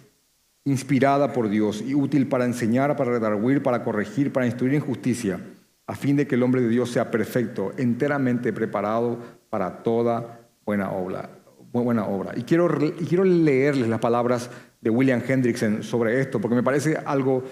[0.63, 5.39] inspirada por Dios y útil para enseñar, para redarguir, para corregir, para instruir en justicia,
[5.87, 9.17] a fin de que el hombre de Dios sea perfecto, enteramente preparado
[9.49, 11.29] para toda buena obra.
[11.73, 12.33] Buena obra.
[12.35, 12.67] Y quiero,
[12.99, 14.49] y quiero leerles las palabras
[14.81, 17.43] de William Hendrickson sobre esto, porque me parece algo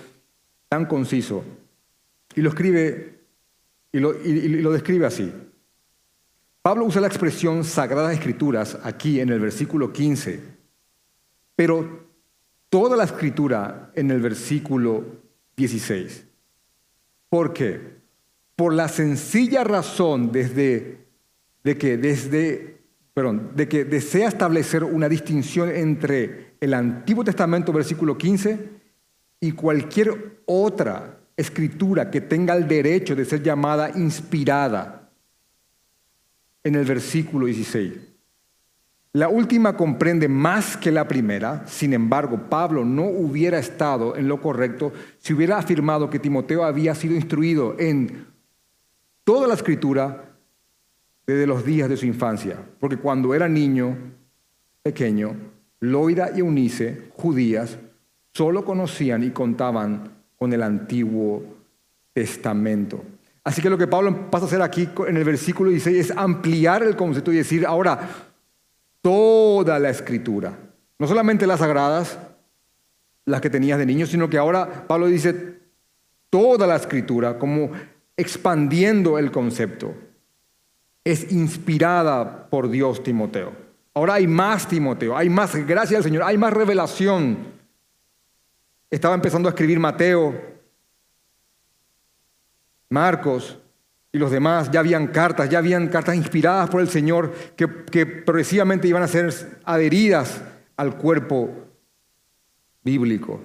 [0.69, 1.43] tan conciso.
[2.35, 3.19] Y lo escribe
[3.91, 5.33] y lo, y lo describe así.
[6.61, 10.39] Pablo usa la expresión Sagradas Escrituras aquí en el versículo 15,
[11.55, 12.07] pero
[12.69, 15.03] toda la escritura en el versículo
[15.57, 16.25] 16.
[17.29, 17.99] ¿Por qué?
[18.55, 21.05] Por la sencilla razón desde,
[21.63, 22.81] de, que, desde,
[23.13, 28.78] perdón, de que desea establecer una distinción entre el Antiguo Testamento, versículo 15,
[29.39, 35.09] y cualquier otra escritura que tenga el derecho de ser llamada inspirada
[36.63, 37.93] en el versículo 16.
[39.13, 44.39] La última comprende más que la primera, sin embargo, Pablo no hubiera estado en lo
[44.39, 48.27] correcto si hubiera afirmado que Timoteo había sido instruido en
[49.23, 50.35] toda la escritura
[51.25, 53.97] desde los días de su infancia, porque cuando era niño,
[54.83, 55.35] pequeño,
[55.79, 57.79] Loida y Eunice, judías,
[58.33, 61.43] solo conocían y contaban con el Antiguo
[62.13, 63.03] Testamento.
[63.43, 66.83] Así que lo que Pablo pasa a hacer aquí en el versículo 16 es ampliar
[66.83, 68.09] el concepto y decir, ahora,
[69.01, 70.57] toda la escritura.
[70.97, 72.19] No solamente las sagradas,
[73.25, 75.59] las que tenías de niño, sino que ahora Pablo dice
[76.29, 77.71] toda la escritura, como
[78.17, 79.93] expandiendo el concepto.
[81.03, 83.53] Es inspirada por Dios, Timoteo.
[83.93, 87.58] Ahora hay más, Timoteo, hay más, gracias al Señor, hay más revelación.
[88.89, 90.33] Estaba empezando a escribir Mateo,
[92.89, 93.59] Marcos,
[94.11, 98.87] y los demás, ya habían cartas, ya habían cartas inspiradas por el Señor que, progresivamente
[98.87, 100.41] iban a ser adheridas
[100.77, 101.51] al cuerpo
[102.83, 103.39] bíblico.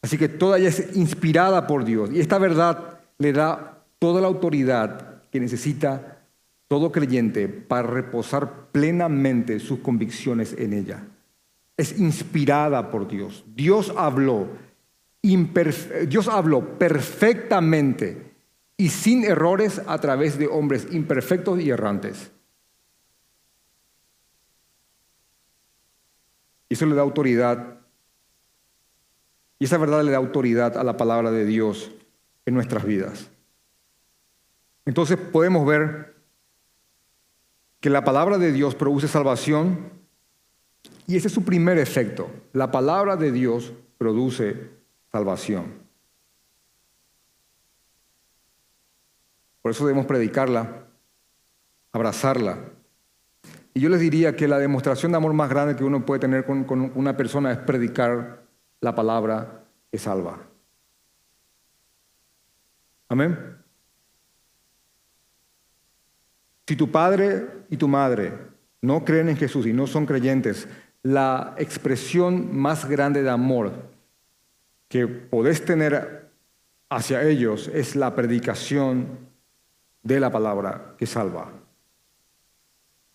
[0.00, 2.10] Así que toda ella es inspirada por Dios.
[2.10, 6.22] Y esta verdad le da toda la autoridad que necesita
[6.66, 11.04] todo creyente para reposar plenamente sus convicciones en ella.
[11.76, 13.44] Es inspirada por Dios.
[13.54, 14.48] Dios habló,
[15.22, 18.32] Dios habló perfectamente
[18.76, 22.30] y sin errores a través de hombres imperfectos y errantes.
[26.70, 27.78] Y eso le da autoridad.
[29.58, 31.90] Y esa verdad le da autoridad a la palabra de Dios
[32.46, 33.30] en nuestras vidas.
[34.86, 36.14] Entonces podemos ver
[37.80, 39.90] que la palabra de Dios produce salvación
[41.06, 42.30] y ese es su primer efecto.
[42.52, 44.79] La palabra de Dios produce
[45.10, 45.90] salvación.
[49.62, 50.86] Por eso debemos predicarla,
[51.92, 52.58] abrazarla.
[53.74, 56.44] Y yo les diría que la demostración de amor más grande que uno puede tener
[56.44, 58.42] con, una persona es predicar
[58.80, 60.38] la palabra que salva.
[63.08, 63.58] Amén.
[66.66, 68.32] Si tu padre y tu madre
[68.80, 70.68] no creen en Jesús y no son creyentes,
[71.02, 73.90] la expresión más grande de amor
[74.90, 76.28] que podés tener
[76.90, 79.20] hacia ellos es la predicación
[80.02, 81.52] de la palabra que salva,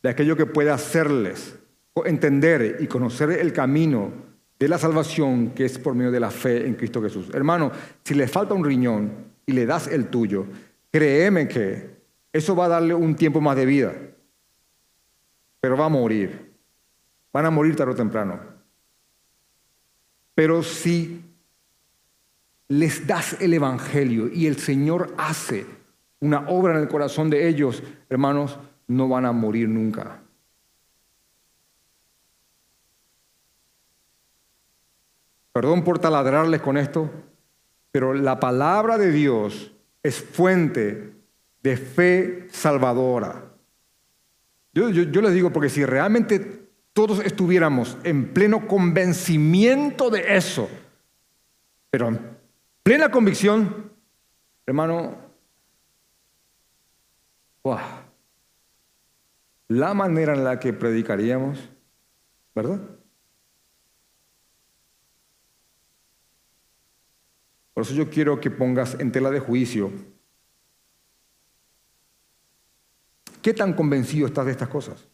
[0.02, 1.60] de aquello que puede hacerles
[2.06, 4.10] entender y conocer el camino
[4.58, 7.30] de la salvación que es por medio de la fe en Cristo Jesús.
[7.34, 7.74] Hermano,
[8.06, 9.12] si le falta un riñón
[9.46, 10.46] y le das el tuyo,
[10.90, 11.94] créeme que
[12.32, 13.94] eso va a darle un tiempo más de vida,
[15.60, 16.54] pero va a morir.
[17.34, 18.40] Van a morir tarde o temprano.
[20.34, 21.25] Pero si
[22.68, 25.66] les das el Evangelio y el Señor hace
[26.20, 30.22] una obra en el corazón de ellos, hermanos, no van a morir nunca.
[35.52, 37.10] Perdón por taladrarles con esto,
[37.92, 39.72] pero la palabra de Dios
[40.04, 41.14] es fuente
[41.64, 43.46] de fe salvadora.
[44.74, 50.70] Yo, les digo, porque si realmente todos estuviéramos en pleno convencimiento de eso,
[51.90, 52.35] pero
[52.86, 53.92] plena convicción,
[54.68, 55.18] hermano,
[59.68, 61.68] la manera en la que predicaríamos,
[62.54, 62.80] ¿verdad?
[67.74, 69.92] Por eso yo quiero que pongas en tela de juicio
[73.42, 75.08] qué tan convencido estás de estas cosas.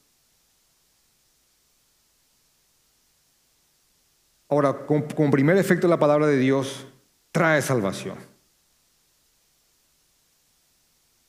[4.49, 6.91] Ahora, con, con primer efecto la palabra de Dios
[7.32, 8.15] trae salvación.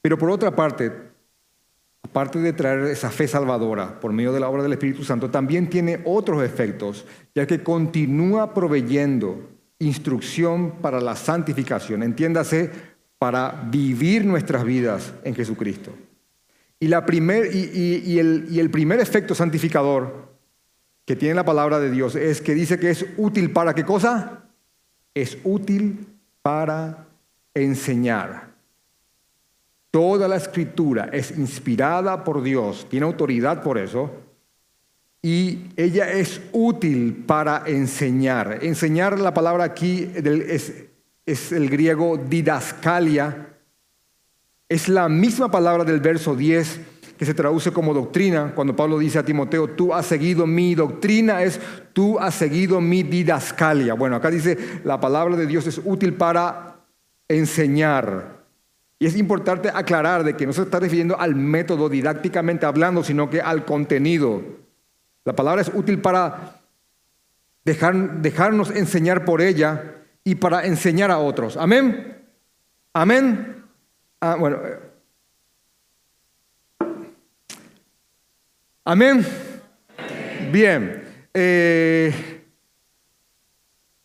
[0.01, 0.93] Pero por otra parte,
[2.03, 5.71] aparte de traer esa fe salvadora por medio de la obra del Espíritu Santo, también
[5.71, 9.49] tiene otros efectos, ya que continúa proveyendo
[9.79, 12.71] instrucción para la santificación, entiéndase,
[13.19, 15.93] para vivir nuestras vidas en Jesucristo.
[16.81, 20.33] Y, el, y el primer efecto santificador
[21.05, 24.43] que tiene la palabra de Dios es que dice que es útil para qué cosa?
[25.15, 26.07] Es útil
[26.43, 27.07] para
[27.55, 28.53] enseñar.
[29.91, 34.11] Toda la escritura es inspirada por Dios, tiene autoridad por eso,
[35.21, 38.59] y ella es útil para enseñar.
[38.63, 40.87] Enseñar la palabra aquí es,
[41.27, 43.49] es el griego didascalia,
[44.69, 46.81] es la misma palabra del verso 10
[47.19, 51.43] que se traduce como doctrina, cuando Pablo dice a Timoteo, tú has seguido mi doctrina,
[51.43, 51.61] es
[51.93, 53.95] tú has seguido mi didascalia.
[53.95, 56.77] Bueno, acá dice, la palabra de Dios es útil para
[57.29, 58.43] enseñar.
[58.99, 63.29] Y es importante aclarar de que no se está refiriendo al método didácticamente hablando, sino
[63.29, 64.43] que al contenido.
[65.25, 66.61] La palabra es útil para
[67.65, 71.57] dejar, dejarnos enseñar por ella y para enseñar a otros.
[71.57, 72.17] Amén.
[72.93, 73.65] Amén.
[74.21, 74.59] Ah, bueno.
[78.85, 79.25] Amén.
[80.51, 81.29] Bien.
[81.33, 82.13] Eh,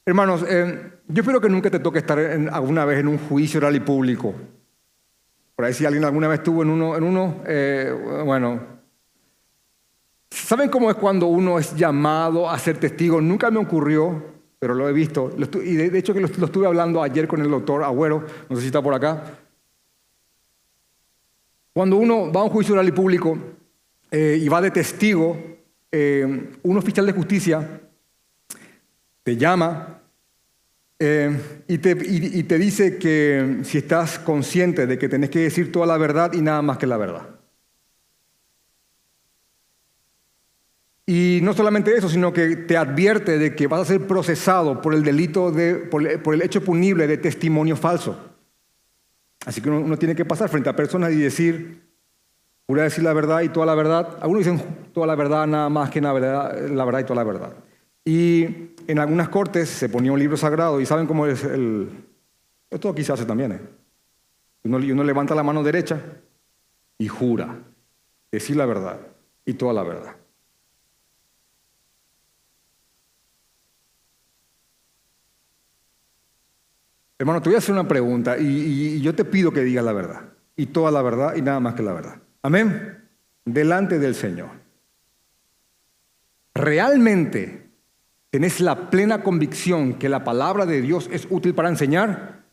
[0.05, 3.75] hermanos, eh, yo espero que nunca te toque estar alguna vez en un juicio oral
[3.75, 4.35] y público.
[5.55, 8.77] Por ahí si alguien alguna vez estuvo en uno, en uno eh, bueno.
[10.29, 13.19] ¿Saben cómo es cuando uno es llamado a ser testigo?
[13.19, 14.23] Nunca me ocurrió,
[14.59, 15.31] pero lo he visto.
[15.63, 18.67] Y de hecho que lo, estuve hablando ayer con el doctor Agüero, no sé si
[18.67, 19.39] está por acá.
[21.73, 23.56] Cuando uno va a un juicio oral y público
[24.11, 25.37] eh, y va de testigo,
[25.91, 27.81] eh, un oficial de justicia
[29.23, 30.01] te llama
[30.99, 35.85] eh, y, te, te, dice que si estás consciente de que tenés que decir toda
[35.85, 37.37] la verdad y nada más que la verdad.
[41.09, 44.93] Y no solamente eso, sino que te advierte de que vas a ser procesado por
[44.93, 48.35] el delito, de, por, el hecho punible de testimonio falso.
[49.45, 51.86] Así que uno, tiene que pasar frente a personas y decir,
[52.75, 54.17] a decir la verdad y toda la verdad.
[54.21, 54.61] Algunos dicen
[54.93, 57.53] toda la verdad, nada más que la verdad, la verdad y toda la verdad.
[58.03, 58.45] Y
[58.87, 61.89] en algunas cortes se ponía un libro sagrado y saben cómo es el...
[62.69, 63.51] Esto aquí se hace también.
[63.53, 63.61] ¿eh?
[64.63, 66.01] Uno, levanta la mano derecha
[66.97, 67.57] y jura
[68.31, 68.99] decir la verdad
[69.45, 70.15] y toda la verdad.
[77.19, 80.21] Hermano, te voy a hacer una pregunta y, yo te pido que digas la verdad
[80.55, 82.21] y toda la verdad y nada más que la verdad.
[82.41, 83.09] Amén.
[83.45, 84.49] Delante del Señor.
[86.53, 87.67] ¿Realmente
[88.29, 92.43] ¿Tenés la plena convicción que la palabra de Dios es útil para enseñar?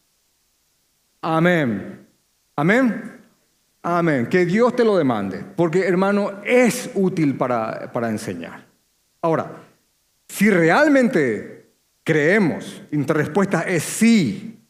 [1.21, 2.07] Amén.
[2.55, 3.21] Amén.
[3.83, 4.27] Amén.
[4.29, 8.65] Que Dios te lo demande, porque hermano es útil para, para enseñar.
[9.21, 9.65] Ahora,
[10.29, 11.73] si realmente
[12.05, 14.64] creemos, y nuestra respuesta es sí,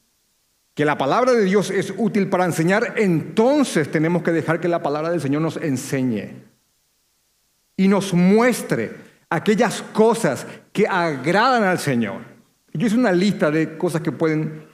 [0.74, 4.82] que la palabra de Dios es útil para enseñar, entonces tenemos que dejar que la
[4.82, 6.34] palabra del Señor nos enseñe
[7.76, 8.96] y nos muestre
[9.30, 12.22] aquellas cosas que agradan al Señor.
[12.72, 14.64] Yo hice una lista de cosas que pueden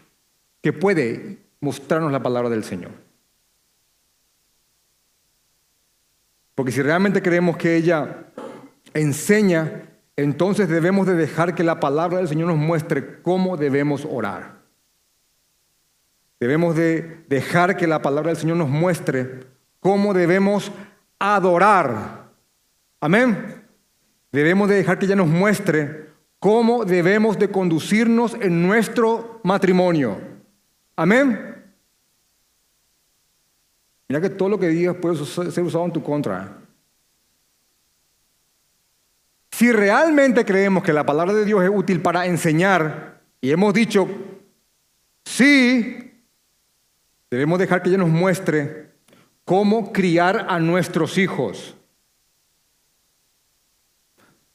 [0.62, 2.92] que puede mostrarnos la palabra del Señor.
[6.54, 8.26] Porque si realmente creemos que ella
[8.92, 14.59] enseña, entonces debemos de dejar que la palabra del Señor nos muestre cómo debemos orar.
[16.40, 19.46] Debemos de dejar que la palabra del Señor nos muestre
[19.78, 20.72] cómo debemos
[21.18, 22.30] adorar.
[22.98, 23.62] Amén.
[24.32, 30.18] Debemos de dejar que ella nos muestre cómo debemos de conducirnos en nuestro matrimonio.
[30.96, 31.62] Amén.
[34.08, 36.56] Mira que todo lo que digas puede ser usado en tu contra.
[39.50, 44.08] Si realmente creemos que la palabra de Dios es útil para enseñar, y hemos dicho,
[45.24, 46.09] sí,
[47.30, 48.90] debemos dejar que ella nos muestre
[49.44, 51.76] cómo criar a nuestros hijos.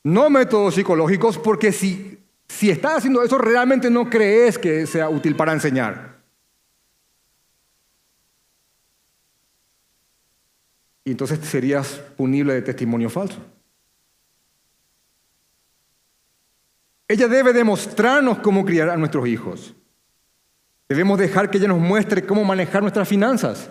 [0.03, 5.36] No métodos psicológicos, porque si, si estás haciendo eso, realmente no crees que sea útil
[5.36, 6.21] para enseñar.
[11.03, 13.39] Y entonces serías punible de testimonio falso.
[17.07, 19.76] Ella debe demostrarnos cómo criar a nuestros hijos.
[20.88, 23.69] Debemos dejar que ella nos muestre cómo manejar nuestras finanzas.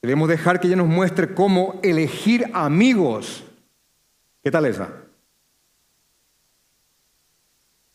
[0.00, 3.44] Debemos dejar que ella nos muestre cómo elegir amigos.
[4.42, 4.88] ¿Qué tal esa?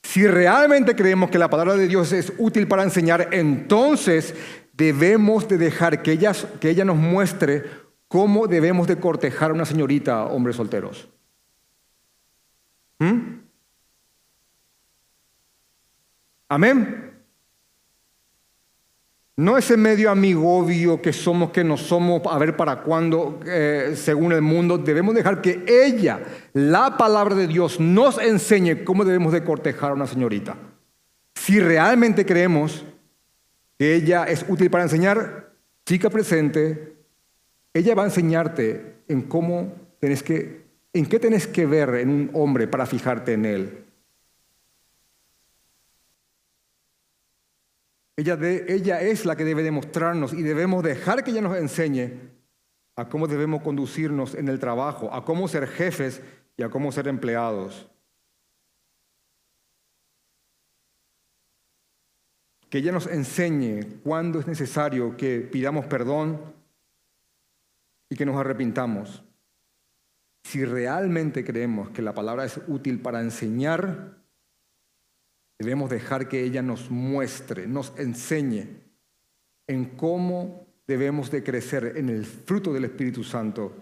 [0.04, 4.36] Si realmente creemos que la palabra de Dios es útil para enseñar, entonces
[4.74, 6.20] debemos de dejar que,
[6.60, 7.64] que ella nos muestre
[8.08, 11.10] cómo debemos de cortejar a una señorita, hombres solteros.
[13.00, 13.43] ¿Mm?
[16.54, 17.12] Amén.
[19.36, 24.34] No ese medio amigovio que somos, que no somos, a ver para cuándo, eh, según
[24.34, 24.78] el mundo.
[24.78, 26.20] Debemos dejar que ella,
[26.54, 30.56] la palabra de Dios, nos enseñe cómo debemos de cortejar a una señorita.
[31.34, 32.86] Si realmente creemos
[33.80, 35.56] que ella es útil para enseñar,
[35.88, 36.98] chica presente,
[37.74, 42.30] ella va a enseñarte en cómo tenés que, en qué tenés que ver en un
[42.34, 43.83] hombre para fijarte en él.
[48.16, 48.38] Ella,
[48.68, 52.12] ella es la que debe demostrarnos y debemos dejar que ella nos enseñe
[52.96, 56.22] a cómo debemos conducirnos en el trabajo, a cómo ser jefes
[56.56, 57.90] y a cómo ser empleados.
[62.70, 66.40] Que ella nos enseñe cuándo es necesario que pidamos perdón
[68.10, 69.24] y que nos arrepintamos.
[70.44, 74.23] Si realmente creemos que la palabra es útil para enseñar,
[75.64, 78.68] Debemos dejar que ella nos muestre, nos enseñe
[79.66, 83.74] en cómo debemos de crecer en el fruto del Espíritu Santo.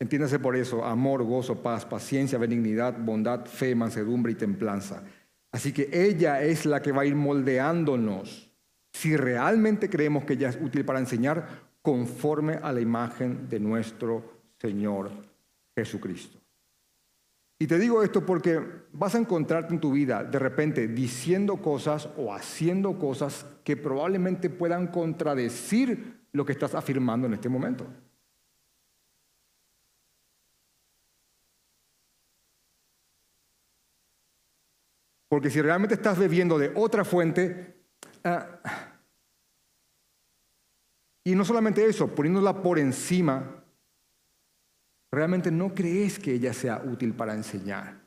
[0.00, 5.04] Entiéndase por eso, amor, gozo, paz, paciencia, benignidad, bondad, fe, mansedumbre y templanza.
[5.52, 8.50] Así que ella es la que va a ir moldeándonos
[8.92, 14.24] si realmente creemos que ella es útil para enseñar conforme a la imagen de nuestro
[14.58, 15.12] Señor
[15.76, 16.41] Jesucristo.
[17.62, 18.60] Y te digo esto porque
[18.90, 24.50] vas a encontrarte en tu vida de repente diciendo cosas o haciendo cosas que probablemente
[24.50, 27.86] puedan contradecir lo que estás afirmando en este momento.
[35.28, 37.76] Porque si realmente estás bebiendo de otra fuente,
[38.24, 38.58] ah,
[41.22, 43.61] y no solamente eso, poniéndola por encima
[45.12, 48.00] realmente no crees que ella sea útil para enseñar.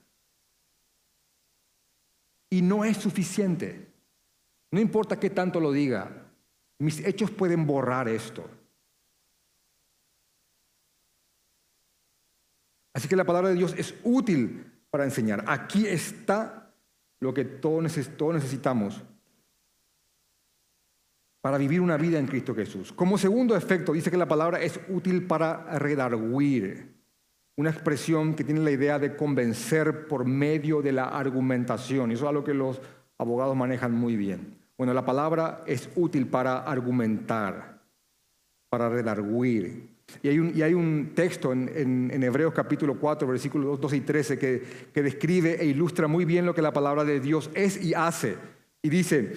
[2.49, 3.93] Y no es suficiente.
[4.72, 6.26] No importa qué tanto lo diga,
[6.80, 8.49] mis hechos pueden borrar esto.
[12.93, 15.43] Así que la palabra de Dios es útil para enseñar.
[15.47, 16.74] Aquí está
[17.20, 19.01] lo que todos necesitamos
[21.41, 22.91] para vivir una vida en Cristo Jesús.
[22.91, 26.95] Como segundo efecto, dice que la palabra es útil para redarguir
[27.58, 32.12] una expresión que tiene la idea de convencer por medio de la argumentación.
[32.12, 32.82] Eso es algo que los
[33.18, 34.58] abogados manejan muy bien.
[34.78, 37.80] Bueno, la palabra es útil para argumentar,
[38.70, 39.95] para redarguir.
[40.22, 45.01] Y hay un, y texto en, Hebreos capítulo 4, versículos 2 y 13, que, que
[45.01, 48.36] describe e ilustra muy bien lo que la palabra de Dios es y hace.
[48.82, 49.34] Y dice,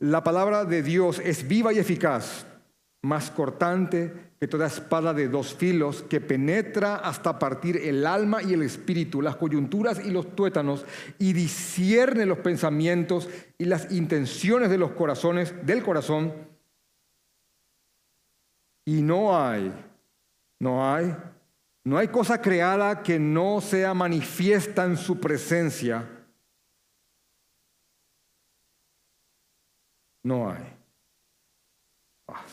[0.00, 2.46] la palabra de Dios es viva y eficaz,
[3.02, 8.54] más cortante que toda espada de dos filos que penetra hasta partir el alma y
[8.54, 10.84] el espíritu, las coyunturas y los tuétanos,
[11.18, 13.28] y discierne los pensamientos
[13.58, 16.32] y las intenciones de los corazones, del corazón.
[18.84, 19.72] Y no hay,
[20.58, 21.14] no hay,
[21.84, 26.08] no hay cosa creada que no sea manifiesta en su presencia.
[30.22, 30.79] No hay.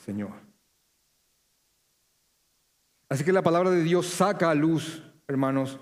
[0.08, 0.32] Señor.
[3.10, 5.78] Así que la palabra de Dios saca a luz, hermanos,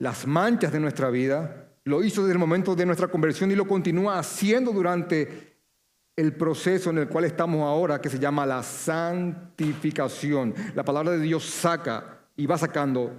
[0.00, 1.70] las manchas de nuestra vida.
[1.84, 5.60] Lo hizo desde el momento de nuestra conversión y lo continúa haciendo durante
[6.16, 10.54] el proceso en el cual estamos ahora, que se llama la santificación.
[10.74, 13.12] La palabra de Dios saca y va sacando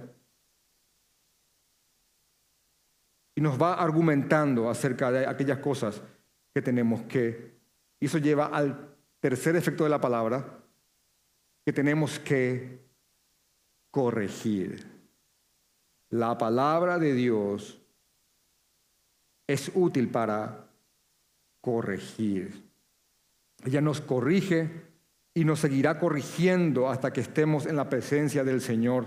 [3.34, 6.02] y nos va argumentando acerca de aquellas cosas
[6.52, 7.56] que tenemos que.
[7.98, 8.95] Y eso lleva al
[9.26, 10.60] tercer efecto de la palabra,
[11.64, 12.78] que tenemos que
[13.90, 14.86] corregir.
[16.10, 17.82] La palabra de Dios
[19.48, 20.68] es útil para
[21.60, 22.70] corregir.
[23.64, 24.70] Ella nos corrige
[25.34, 29.06] y nos seguirá corrigiendo hasta que estemos en la presencia del Señor,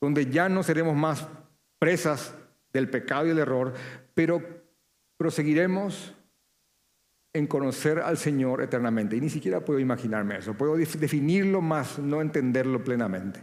[0.00, 1.28] donde ya no seremos más
[1.78, 2.34] presas
[2.72, 3.74] del pecado y el error,
[4.14, 4.42] pero
[5.18, 6.14] proseguiremos
[7.32, 9.16] en conocer al Señor eternamente.
[9.16, 10.54] Y ni siquiera puedo imaginarme eso.
[10.54, 13.42] Puedo definirlo más, no entenderlo plenamente.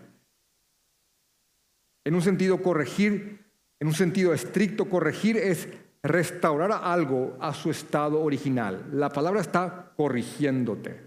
[2.04, 3.46] En un sentido, corregir,
[3.80, 5.68] en un sentido estricto, corregir es
[6.04, 8.86] restaurar algo a su estado original.
[8.92, 11.02] La palabra está corrigiéndote.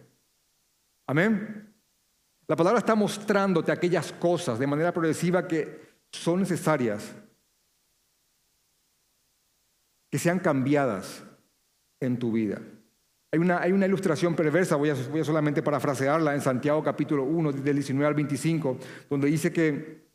[1.06, 1.72] Amén.
[2.48, 7.14] La palabra está mostrándote aquellas cosas de manera progresiva que son necesarias,
[10.10, 11.22] que sean cambiadas
[12.00, 12.60] en tu vida.
[13.30, 17.74] Hay una, ilustración perversa, voy a, voy a solamente parafrasearla en Santiago capítulo 1, del
[17.76, 18.78] 19 al 25,
[19.10, 20.08] donde dice que,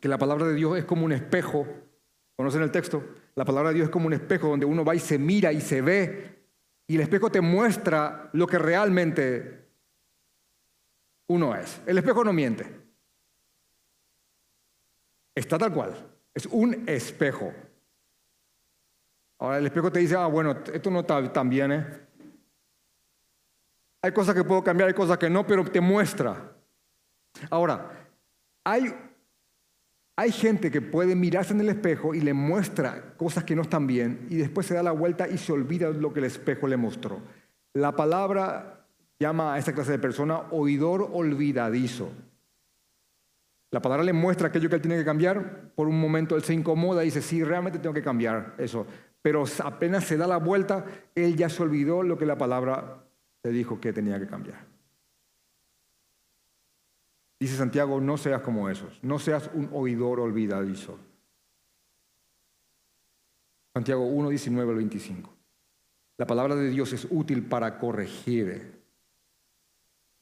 [0.00, 1.66] que la palabra de Dios es como un espejo.
[2.36, 3.02] ¿Conocen el texto?
[3.34, 5.60] La palabra de Dios es como un espejo donde uno va y se mira y
[5.60, 6.42] se ve.
[6.86, 9.68] Y el espejo te muestra lo que realmente
[11.28, 11.80] uno es.
[11.86, 12.66] El espejo no miente.
[15.34, 15.94] Está tal cual.
[16.34, 17.52] Es un espejo.
[19.42, 21.84] Ahora el espejo te dice, ah, bueno, esto no está tan bien, ¿eh?
[24.00, 26.52] Hay cosas que puedo cambiar, hay cosas que no, pero te muestra.
[27.50, 27.90] Ahora,
[28.62, 28.94] hay,
[30.14, 33.88] hay gente que puede mirarse en el espejo y le muestra cosas que no están
[33.88, 36.76] bien y después se da la vuelta y se olvida lo que el espejo le
[36.76, 37.20] mostró.
[37.72, 38.86] La palabra
[39.18, 42.12] llama a esta clase de persona oidor olvidadizo.
[43.72, 46.54] La palabra le muestra aquello que él tiene que cambiar, por un momento él se
[46.54, 48.86] incomoda y dice, sí, realmente tengo que cambiar eso.
[49.22, 53.04] Pero apenas se da la vuelta, él ya se olvidó lo que la palabra
[53.42, 54.66] le dijo que tenía que cambiar.
[57.38, 60.98] Dice Santiago, no seas como esos, no seas un oidor olvidadizo.
[63.74, 65.32] Santiago 1, 19 al 25.
[66.18, 68.82] La palabra de Dios es útil para corregir,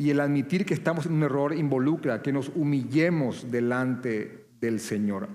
[0.01, 5.29] y el admitir que estamos en un error involucra que nos humillemos delante del Señor.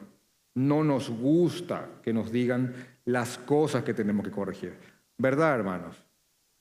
[0.55, 2.73] No nos gusta que nos digan
[3.05, 4.77] las cosas que tenemos que corregir.
[5.17, 6.03] ¿Verdad, hermanos?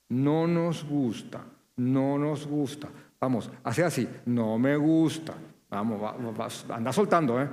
[0.09, 1.45] No nos gusta,
[1.77, 2.89] no nos gusta.
[3.19, 5.35] Vamos, hace así, no me gusta.
[5.71, 7.49] Vamos, anda soltando, ¿eh?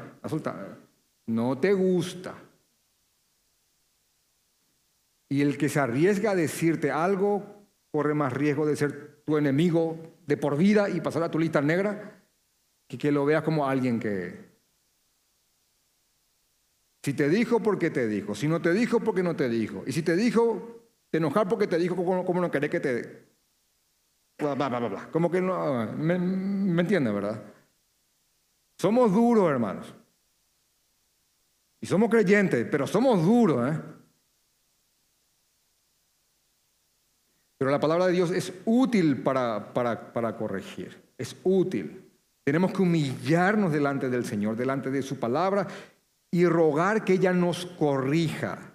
[1.27, 2.35] No te gusta.
[5.29, 9.97] Y el que se arriesga a decirte algo corre más riesgo de ser tu enemigo
[10.27, 12.21] de por vida y pasar a tu lista negra
[12.87, 14.50] que que lo veas como alguien que...
[17.03, 18.35] Si te dijo, ¿por qué te dijo?
[18.35, 19.83] Si no te dijo, ¿por qué no te dijo?
[19.87, 23.31] Y si te dijo, te enojar porque te dijo como, no querés que te...
[24.37, 25.11] Bla, bla, bla, bla.
[25.11, 25.91] Como que no...
[25.93, 27.43] Me, me ¿verdad?
[28.77, 29.93] Somos duros, hermanos.
[31.79, 33.79] Y somos creyentes, pero somos duros, ¿eh?
[37.57, 42.09] Pero la palabra de Dios es útil para, para, corregir, es útil.
[42.43, 45.67] Tenemos que humillarnos delante del Señor, delante de su palabra
[46.31, 48.73] y rogar que ella nos corrija.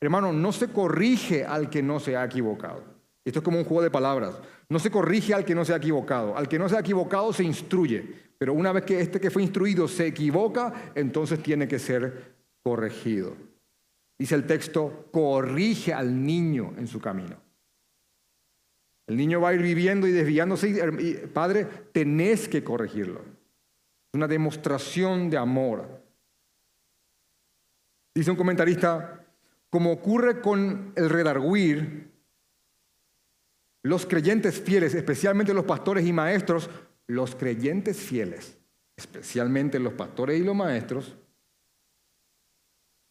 [0.00, 2.82] Hermano, no se corrige al que no se ha equivocado.
[3.24, 4.40] Esto es como un juego de palabras.
[4.68, 6.36] No se corrige al que no se ha equivocado.
[6.36, 8.28] Al que no se ha equivocado se instruye.
[8.38, 13.36] Pero una vez que este que fue instruido se equivoca, entonces tiene que ser corregido.
[14.18, 17.36] Dice el texto, corrige al niño en su camino.
[19.06, 21.28] El niño va a ir viviendo y desviándose.
[21.32, 23.20] Padre, tenés que corregirlo.
[23.20, 25.97] Es una demostración de amor.
[28.18, 29.24] Dice un comentarista,
[29.70, 32.10] como ocurre con el redarguir,
[33.84, 36.68] los creyentes fieles, especialmente los pastores y maestros,
[37.06, 38.58] los creyentes fieles,
[38.96, 41.16] especialmente los pastores y los maestros,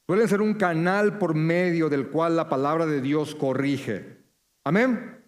[0.07, 4.17] suelen ser un canal por medio del cual la palabra de Dios corrige.
[4.65, 5.23] Amén.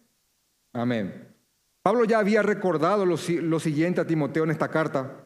[0.74, 1.34] Amén.
[1.82, 5.26] Pablo ya había recordado lo, siguiente a Timoteo en esta carta.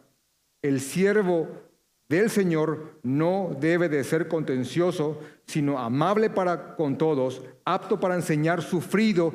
[0.61, 1.72] El siervo
[2.21, 8.61] del Señor no debe de ser contencioso, sino amable para con todos, apto para enseñar,
[8.61, 9.33] sufrido,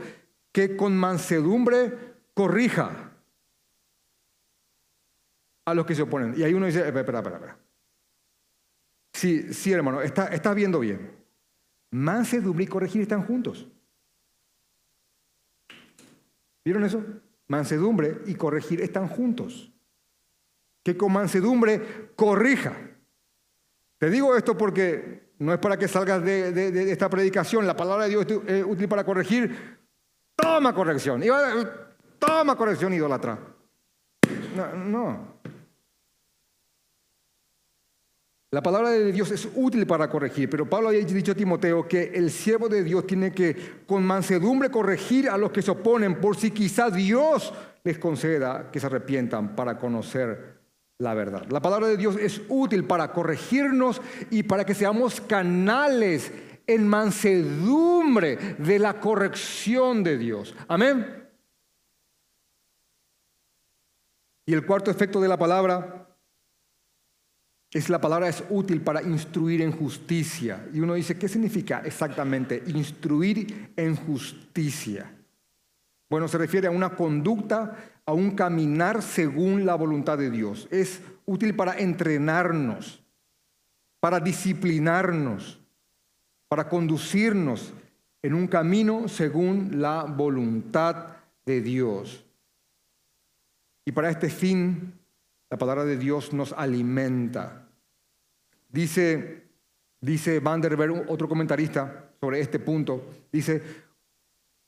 [0.53, 1.93] que con mansedumbre
[2.35, 3.13] corrija
[5.65, 6.35] a los que se oponen.
[6.37, 7.59] Y ahí uno dice, espera, espera, espera.
[9.13, 11.11] Sí, sí, hermano, está, está viendo bien.
[11.91, 13.67] Mansedumbre y corregir están juntos.
[16.65, 17.03] ¿Vieron eso?
[17.47, 19.73] Mansedumbre y corregir están juntos.
[20.83, 22.75] Que con mansedumbre corrija.
[23.99, 27.67] Te digo esto porque no es para que salgas de, esta predicación.
[27.67, 29.79] La palabra de Dios es útil para corregir.
[30.35, 31.23] Toma corrección.
[32.19, 33.39] Toma corrección, idólatra.
[34.57, 35.39] No, no.
[38.51, 42.13] La palabra de Dios es útil para corregir, pero Pablo había dicho a Timoteo que
[42.15, 46.35] el siervo de Dios tiene que con mansedumbre corregir a los que se oponen por
[46.35, 47.53] si quizá Dios
[47.85, 50.58] les conceda que se arrepientan para conocer
[50.99, 51.47] la verdad.
[51.51, 56.33] La palabra de Dios es útil para corregirnos y para que seamos canales
[56.67, 60.55] en mansedumbre de la corrección de Dios.
[60.67, 61.29] Amén.
[64.45, 66.09] Y el cuarto efecto de la palabra
[67.71, 70.69] es la palabra es útil para instruir en justicia.
[70.73, 75.15] Y uno dice, ¿qué significa exactamente instruir en justicia?
[76.09, 80.67] Bueno, se refiere a una conducta, a un caminar según la voluntad de Dios.
[80.71, 83.05] Es útil para entrenarnos,
[84.01, 85.61] para disciplinarnos,
[86.49, 87.75] para conducirnos
[88.23, 92.25] en un camino según la voluntad de Dios.
[93.85, 94.99] Y para este fin,
[95.51, 97.69] la palabra de Dios nos alimenta.
[98.71, 99.51] Dice,
[100.01, 103.63] dice Van der Berg, otro comentarista sobre este punto, dice,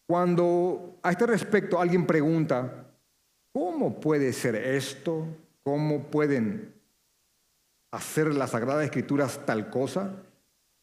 [0.07, 2.89] cuando a este respecto alguien pregunta,
[3.53, 5.27] ¿cómo puede ser esto?
[5.63, 6.75] ¿Cómo pueden
[7.93, 10.15] hacer las Sagradas Escrituras tal cosa?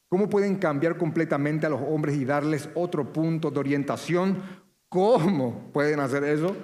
[0.10, 4.42] ¿Cómo pueden cambiar completamente a los hombres y darles otro punto de orientación?
[4.90, 6.56] ¿Cómo pueden hacer eso?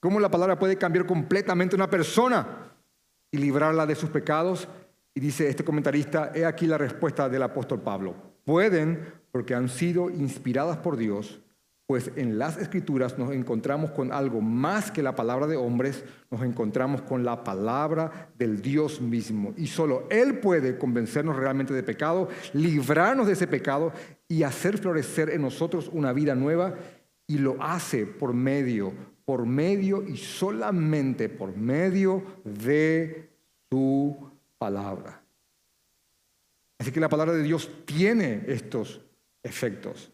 [0.00, 2.72] ¿Cómo la palabra puede cambiar completamente a una persona
[3.32, 4.68] y librarla de sus pecados?
[5.14, 8.14] Y dice este comentarista, he aquí la respuesta del apóstol Pablo.
[8.44, 11.40] Pueden porque han sido inspiradas por Dios,
[11.86, 16.42] pues en las escrituras nos encontramos con algo más que la palabra de hombres, nos
[16.42, 19.52] encontramos con la palabra del Dios mismo.
[19.56, 23.92] Y solo Él puede convencernos realmente de pecado, librarnos de ese pecado
[24.28, 26.74] y hacer florecer en nosotros una vida nueva.
[27.26, 28.92] Y lo hace por medio
[29.24, 33.30] por medio y solamente por medio de
[33.70, 35.22] su palabra.
[36.78, 39.00] Así que la palabra de Dios tiene estos
[39.42, 40.12] efectos.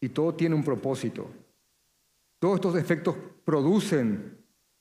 [0.00, 1.30] Y todo tiene un propósito.
[2.38, 4.38] Todos estos efectos producen,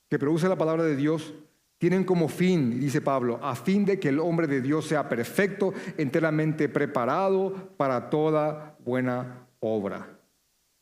[0.09, 1.33] que produce la palabra de Dios,
[1.77, 5.73] tienen como fin, dice Pablo, a fin de que el hombre de Dios sea perfecto,
[5.97, 10.17] enteramente preparado para toda buena obra.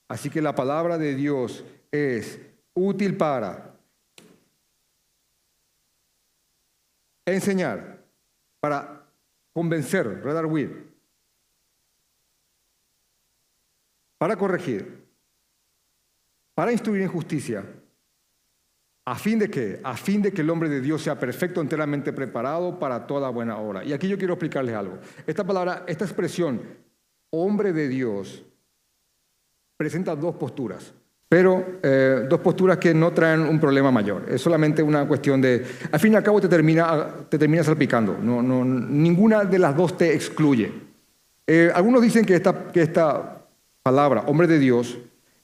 [0.08, 2.40] Así que la palabra de Dios es
[2.74, 3.76] útil para
[7.26, 8.04] enseñar,
[8.60, 9.08] para
[9.54, 10.93] convencer, redarguir,
[14.24, 15.04] para corregir,
[16.56, 17.66] para instruir en justicia,
[19.04, 22.14] a fin de que, a fin de que el hombre de Dios sea perfecto, enteramente
[22.14, 23.84] preparado para toda buena obra.
[23.84, 24.98] Y aquí yo quiero explicarles algo.
[25.28, 26.62] Esta palabra, esta expresión,
[27.32, 28.46] hombre de Dios,
[29.76, 30.94] presenta dos posturas,
[31.28, 34.24] pero eh, dos posturas que no traen un problema mayor.
[34.30, 38.18] Es solamente una cuestión de, al fin y al cabo te termina, te termina salpicando.
[38.22, 40.72] No, no, ninguna de las dos te excluye.
[41.46, 43.33] Eh, algunos dicen que esta, que esta
[43.84, 44.98] palabra, hombre de Dios,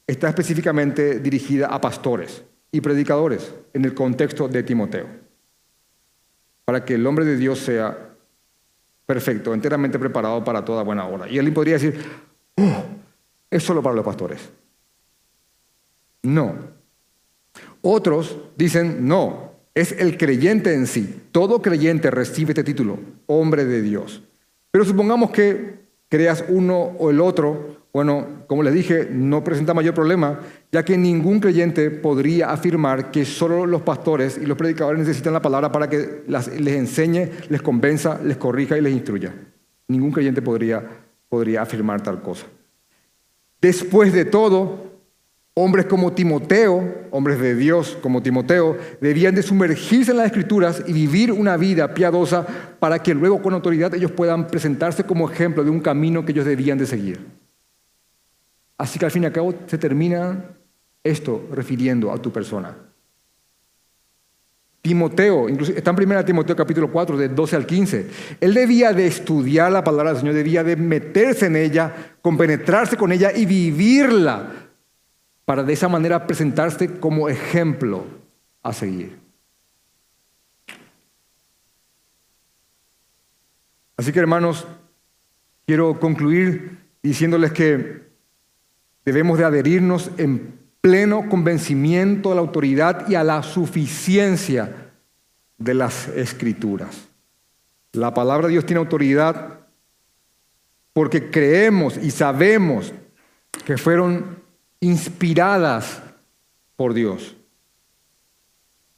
[0.08, 5.08] está específicamente dirigida a pastores y predicadores en el contexto de Timoteo,
[6.66, 8.10] para que el hombre de Dios sea
[9.06, 11.30] perfecto, enteramente preparado para toda buena obra.
[11.30, 12.00] Y él podría decir,
[12.56, 12.84] oh,
[13.50, 14.50] es solo para los pastores.
[16.22, 16.56] No.
[17.82, 21.24] Otros dicen, no, es el creyente en sí.
[21.32, 24.22] Todo creyente recibe este título, hombre de Dios.
[24.72, 29.96] Pero supongamos que creas uno o el otro, bueno, como les dije, no presenta mayor
[29.96, 35.34] problema, ya que ningún creyente podría afirmar que solo los pastores y los predicadores necesitan
[35.34, 39.34] la palabra para que les enseñe, les convenza, les corrija y les instruya.
[39.88, 40.84] Ningún creyente podría,
[41.30, 42.46] podría afirmar tal cosa.
[43.60, 44.90] Después de todo,
[45.56, 50.94] hombres como Timoteo, hombres de Dios como Timoteo, debían de sumergirse en las escrituras y
[50.94, 52.46] vivir una vida piadosa
[52.80, 56.46] para que luego con autoridad ellos puedan presentarse como ejemplo de un camino que ellos
[56.46, 57.49] debían de seguir.
[58.80, 60.55] Así que al fin y al cabo se termina
[61.03, 62.75] esto refiriendo a tu persona.
[64.82, 68.09] Timoteo, incluso está en 1 Timoteo capítulo 4, de 12 al 15.
[68.39, 73.11] Él debía de estudiar la palabra del Señor, debía de meterse en ella, compenetrarse con
[73.11, 74.49] ella y vivirla
[75.43, 78.05] para de esa manera presentarse como ejemplo
[78.63, 79.19] a seguir.
[83.97, 84.65] Así que hermanos,
[85.65, 88.09] quiero concluir diciéndoles que
[89.12, 94.91] debemos de adherirnos en pleno convencimiento a la autoridad y a la suficiencia
[95.57, 97.07] de las escrituras.
[97.93, 99.62] La palabra de Dios tiene autoridad
[100.93, 102.93] porque creemos y sabemos
[103.66, 104.43] que fueron
[104.80, 106.03] inspiradas
[106.76, 107.36] por Dios.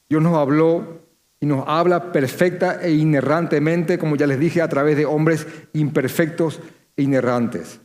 [0.10, 1.00] Dios nos habló
[1.40, 6.60] y nos habla perfecta e inerrantemente, como ya les dije, a través de hombres imperfectos
[6.98, 7.80] e inerrantes.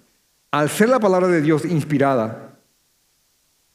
[0.50, 2.58] Al ser la palabra de Dios inspirada,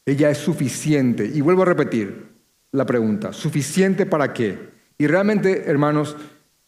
[0.05, 1.25] ella es suficiente.
[1.25, 2.31] Y vuelvo a repetir
[2.71, 4.71] la pregunta, ¿suficiente para qué?
[4.97, 6.15] Y realmente, hermanos,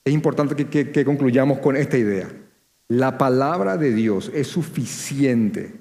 [0.04, 2.30] es importante que, concluyamos con esta idea.
[2.90, 5.74] La palabra de Dios es suficiente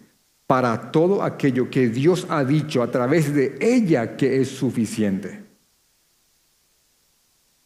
[0.46, 5.42] para todo aquello que Dios ha dicho a través de ella que es suficiente.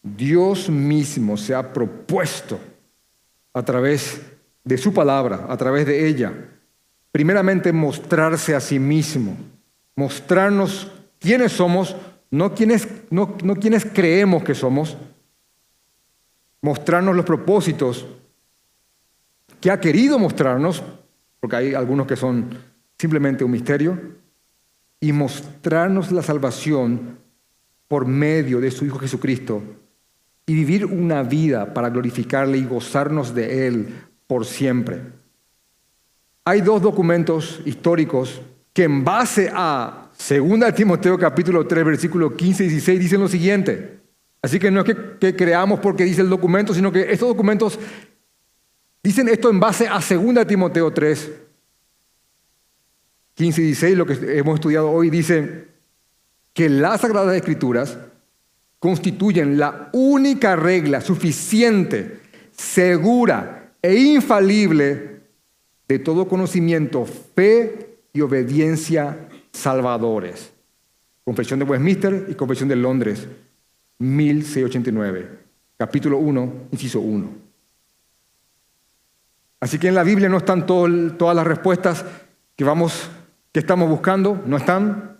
[0.02, 2.60] Dios mismo se ha propuesto
[3.52, 4.35] a través de
[4.76, 6.32] su palabra, a través de ella,
[7.12, 9.36] primeramente mostrarse a sí mismo.
[9.94, 10.90] Mostrarnos
[11.20, 11.96] quiénes somos,
[12.30, 13.36] no quiénes, no,
[13.94, 14.96] creemos que somos,
[16.60, 18.06] mostrarnos los propósitos
[19.60, 20.82] que ha querido mostrarnos,
[21.40, 22.50] porque hay algunos que son
[22.98, 23.98] simplemente un misterio,
[25.00, 27.18] y mostrarnos la salvación
[27.86, 29.62] por medio de su Hijo Jesucristo
[30.46, 35.02] y vivir una vida para glorificarle y gozarnos de Él por siempre.
[36.44, 38.40] Hay dos documentos históricos
[38.72, 44.00] que en base a 2 Timoteo capítulo 3 versículo 15 y 16 dicen lo siguiente.
[44.42, 47.78] Así que no es que, creamos porque dice el documento, sino que estos documentos
[49.02, 51.32] dicen esto en base a 2 Timoteo 3,
[53.34, 55.68] 15 y 16, lo que hemos estudiado hoy, dice
[56.52, 57.98] que las Sagradas Escrituras
[58.78, 62.20] constituyen la única regla suficiente,
[62.52, 65.20] segura e infalible
[65.88, 70.52] de todo conocimiento, fe y obediencia salvadores.
[71.24, 73.26] Confesión de Westminster y Confesión de Londres,
[73.98, 75.28] 1689,
[75.76, 77.46] capítulo 1, inciso 1.
[79.60, 82.04] Así que en la Biblia no están todas las respuestas
[82.54, 83.08] que, vamos,
[83.52, 85.18] que estamos buscando, no están.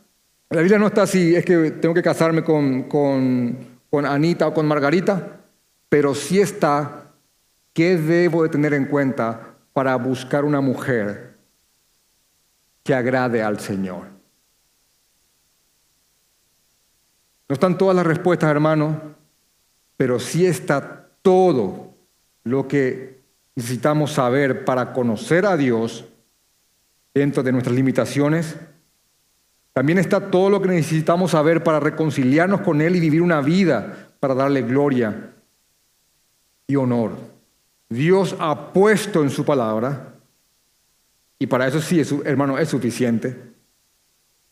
[0.50, 3.56] La Biblia no está así, es que tengo que casarme con, con,
[3.90, 5.40] con Anita o con Margarita,
[5.88, 7.05] pero sí está
[7.76, 11.36] qué debo de tener en cuenta para buscar una mujer
[12.82, 14.06] que agrade al Señor.
[17.46, 19.14] No están todas las respuestas, hermano,
[19.98, 21.94] pero sí está todo
[22.44, 23.20] lo que
[23.54, 26.06] necesitamos saber para conocer a Dios
[27.12, 28.56] dentro de nuestras limitaciones.
[29.74, 34.08] También está todo lo que necesitamos saber para reconciliarnos con Él y vivir una vida
[34.18, 35.34] para darle gloria
[36.66, 37.35] y honor.
[37.88, 40.14] Dios ha puesto en su palabra,
[41.38, 43.36] y para eso sí, hermano, es suficiente,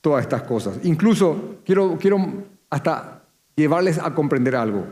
[0.01, 0.78] todas estas cosas.
[0.85, 3.22] Incluso quiero, quiero hasta
[3.57, 4.87] llevarles a comprender algo.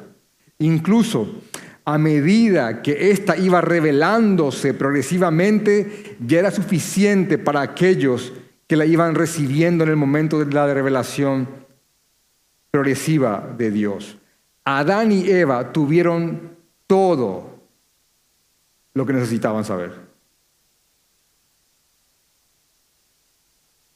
[0.59, 1.43] Incluso
[1.85, 8.33] a medida que ésta iba revelándose progresivamente, ya era suficiente para aquellos
[8.67, 11.49] que la iban recibiendo en el momento de la revelación
[12.71, 14.17] progresiva de Dios.
[14.65, 17.52] Adán y Eva tuvieron todo
[18.95, 19.93] lo que necesitaban saber.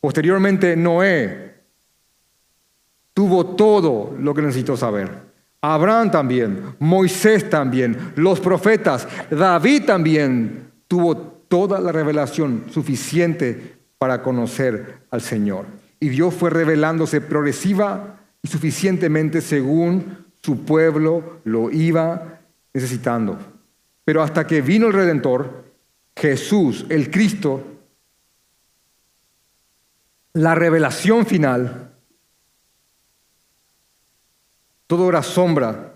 [0.00, 1.54] Posteriormente, Noé
[3.12, 5.26] tuvo todo lo que necesitó saber.
[5.60, 15.00] Abraham también, Moisés también, los profetas, David también tuvo toda la revelación suficiente para conocer
[15.10, 15.66] al Señor.
[15.98, 22.40] Y Dios fue revelándose progresiva y suficientemente según su pueblo lo iba
[22.72, 23.55] necesitando.
[24.06, 25.64] Pero hasta que vino el Redentor,
[26.14, 27.60] Jesús, el Cristo,
[30.34, 31.92] la revelación final,
[34.86, 35.94] todo era sombra.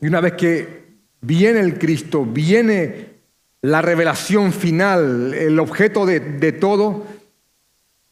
[0.00, 3.20] Y una vez que viene el Cristo, viene
[3.62, 7.06] la revelación final, el objeto de, todo,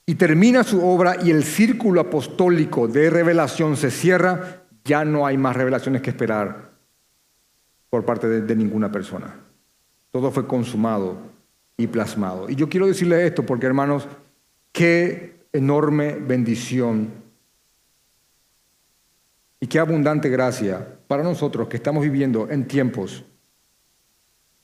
[0.07, 5.36] y termina su obra y el círculo apostólico de revelación se cierra, ya no hay
[5.36, 6.71] más revelaciones que esperar
[7.93, 9.36] por parte de, ninguna persona.
[10.11, 11.18] Todo fue consumado
[11.76, 12.49] y plasmado.
[12.49, 14.09] Y yo quiero decirle esto porque, hermanos,
[14.72, 17.11] qué enorme bendición
[19.61, 23.26] y qué abundante gracia para nosotros que estamos viviendo en tiempos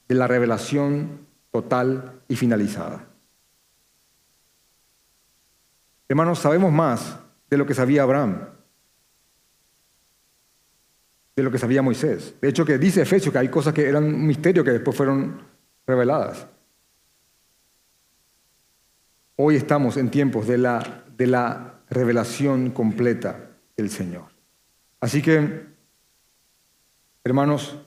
[0.09, 3.05] de la revelación total y finalizada.
[6.09, 7.18] Hermanos, sabemos más
[7.51, 8.49] de lo que sabía Abraham,
[11.39, 12.34] de lo que sabía Moisés.
[12.41, 15.41] De hecho, que dice Efesios que hay cosas que eran un misterio que después fueron
[15.86, 16.49] reveladas.
[19.36, 24.24] Hoy estamos en tiempos de la, de la revelación completa del Señor.
[24.99, 25.64] Así que,
[27.22, 27.78] hermanos,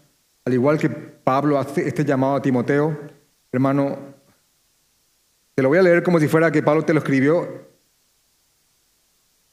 [0.45, 2.97] al igual que Pablo hace este llamado a Timoteo,
[3.51, 3.99] hermano,
[5.55, 7.67] te lo voy a leer como si fuera que Pablo te lo escribió,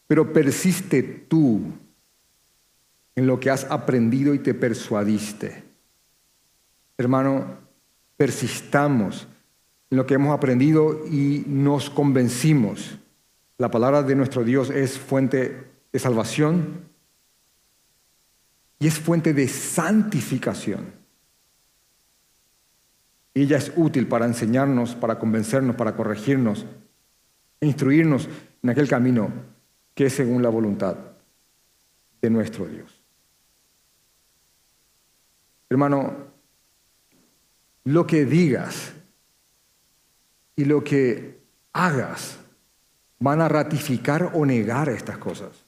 [0.06, 1.72] pero persiste tú
[3.18, 5.64] en lo que has aprendido y te persuadiste.
[6.96, 7.58] Hermano,
[8.16, 9.26] persistamos
[9.90, 12.96] en lo que hemos aprendido y nos convencimos.
[13.56, 16.84] La palabra de nuestro Dios es fuente de salvación
[18.78, 20.86] y es fuente de santificación.
[23.34, 26.66] ella es útil para enseñarnos, para convencernos, para corregirnos,
[27.60, 28.28] e instruirnos
[28.62, 29.32] en aquel camino
[29.96, 30.96] que es según la voluntad
[32.22, 32.97] de nuestro Dios.
[35.70, 36.28] Hermano,
[37.84, 38.92] lo que digas
[40.56, 41.40] y lo que
[41.72, 42.38] hagas
[43.18, 45.64] van a ratificar o negar estas cosas.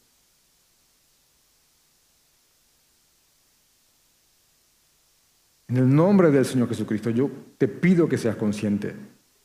[5.68, 8.96] En el nombre del Señor Jesucristo, yo te pido que seas consciente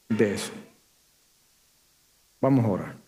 [0.10, 0.52] de eso.
[2.42, 3.05] Vamos a orar.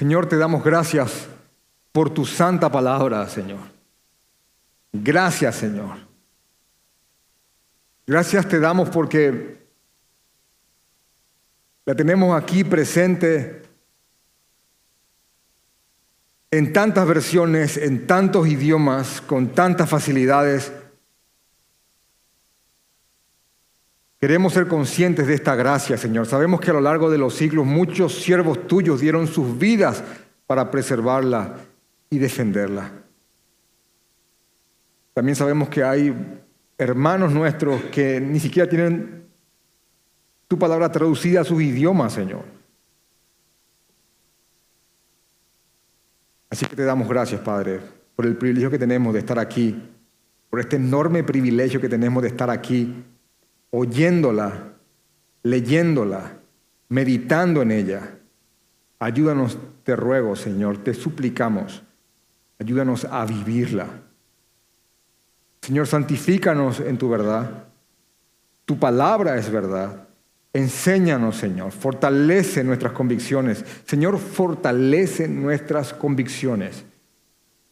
[0.00, 1.28] Señor, te damos gracias
[1.92, 3.60] por tu santa palabra, Señor.
[4.94, 5.98] Gracias, Señor.
[8.06, 9.58] Gracias te damos porque
[11.84, 13.60] la tenemos aquí presente
[16.50, 20.72] en tantas versiones, en tantos idiomas, con tantas facilidades.
[24.20, 26.26] Queremos ser conscientes de esta gracia, Señor.
[26.26, 30.04] Sabemos que a lo largo de los siglos muchos siervos tuyos dieron sus vidas
[30.46, 31.56] para preservarla
[32.10, 32.92] y defenderla.
[35.14, 36.14] También sabemos que hay
[36.76, 39.26] hermanos nuestros que ni siquiera tienen
[40.46, 42.44] tu palabra traducida a sus idiomas, Señor.
[46.50, 47.80] Así que te damos gracias, Padre,
[48.14, 49.82] por el privilegio que tenemos de estar aquí,
[50.50, 53.02] por este enorme privilegio que tenemos de estar aquí,
[53.70, 54.74] oyéndola,
[55.42, 56.38] leyéndola,
[56.88, 58.18] meditando en ella.
[58.98, 61.82] Ayúdanos, te ruego, Señor, te suplicamos,
[62.58, 63.86] ayúdanos a vivirla.
[65.62, 67.64] Señor, santifícanos en tu verdad.
[68.64, 70.08] Tu palabra es verdad.
[70.52, 71.70] Enséñanos, Señor.
[71.70, 73.64] Fortalece nuestras convicciones.
[73.84, 76.84] Señor, fortalece nuestras convicciones.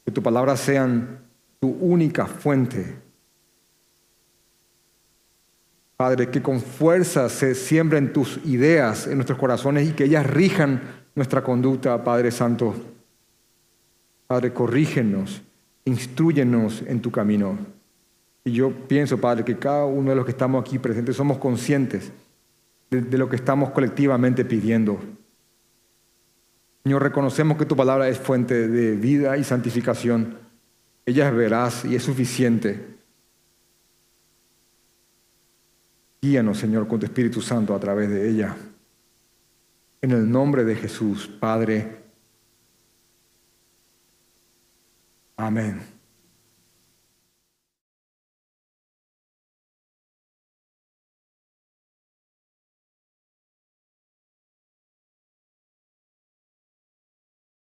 [0.04, 1.20] Que tu palabra sean
[1.60, 3.07] tu única fuente.
[5.98, 10.80] Padre, que con fuerza se siembren tus ideas en nuestros corazones y que ellas rijan
[11.16, 12.72] nuestra conducta, Padre Santo.
[14.28, 15.42] Padre, corrígenos,
[15.84, 17.58] instruyenos en tu camino.
[18.44, 22.12] Y yo pienso, Padre, que cada uno de los que estamos aquí presentes somos conscientes
[22.90, 25.00] de, lo que estamos colectivamente pidiendo.
[26.84, 30.38] Señor, reconocemos que tu palabra es fuente de vida y santificación.
[31.06, 32.97] Ella es veraz y es suficiente.
[36.20, 38.56] Guíanos, Señor, con tu Espíritu Santo a través de ella.
[40.00, 42.02] En el nombre de Jesús, Padre.
[45.36, 45.97] Amén.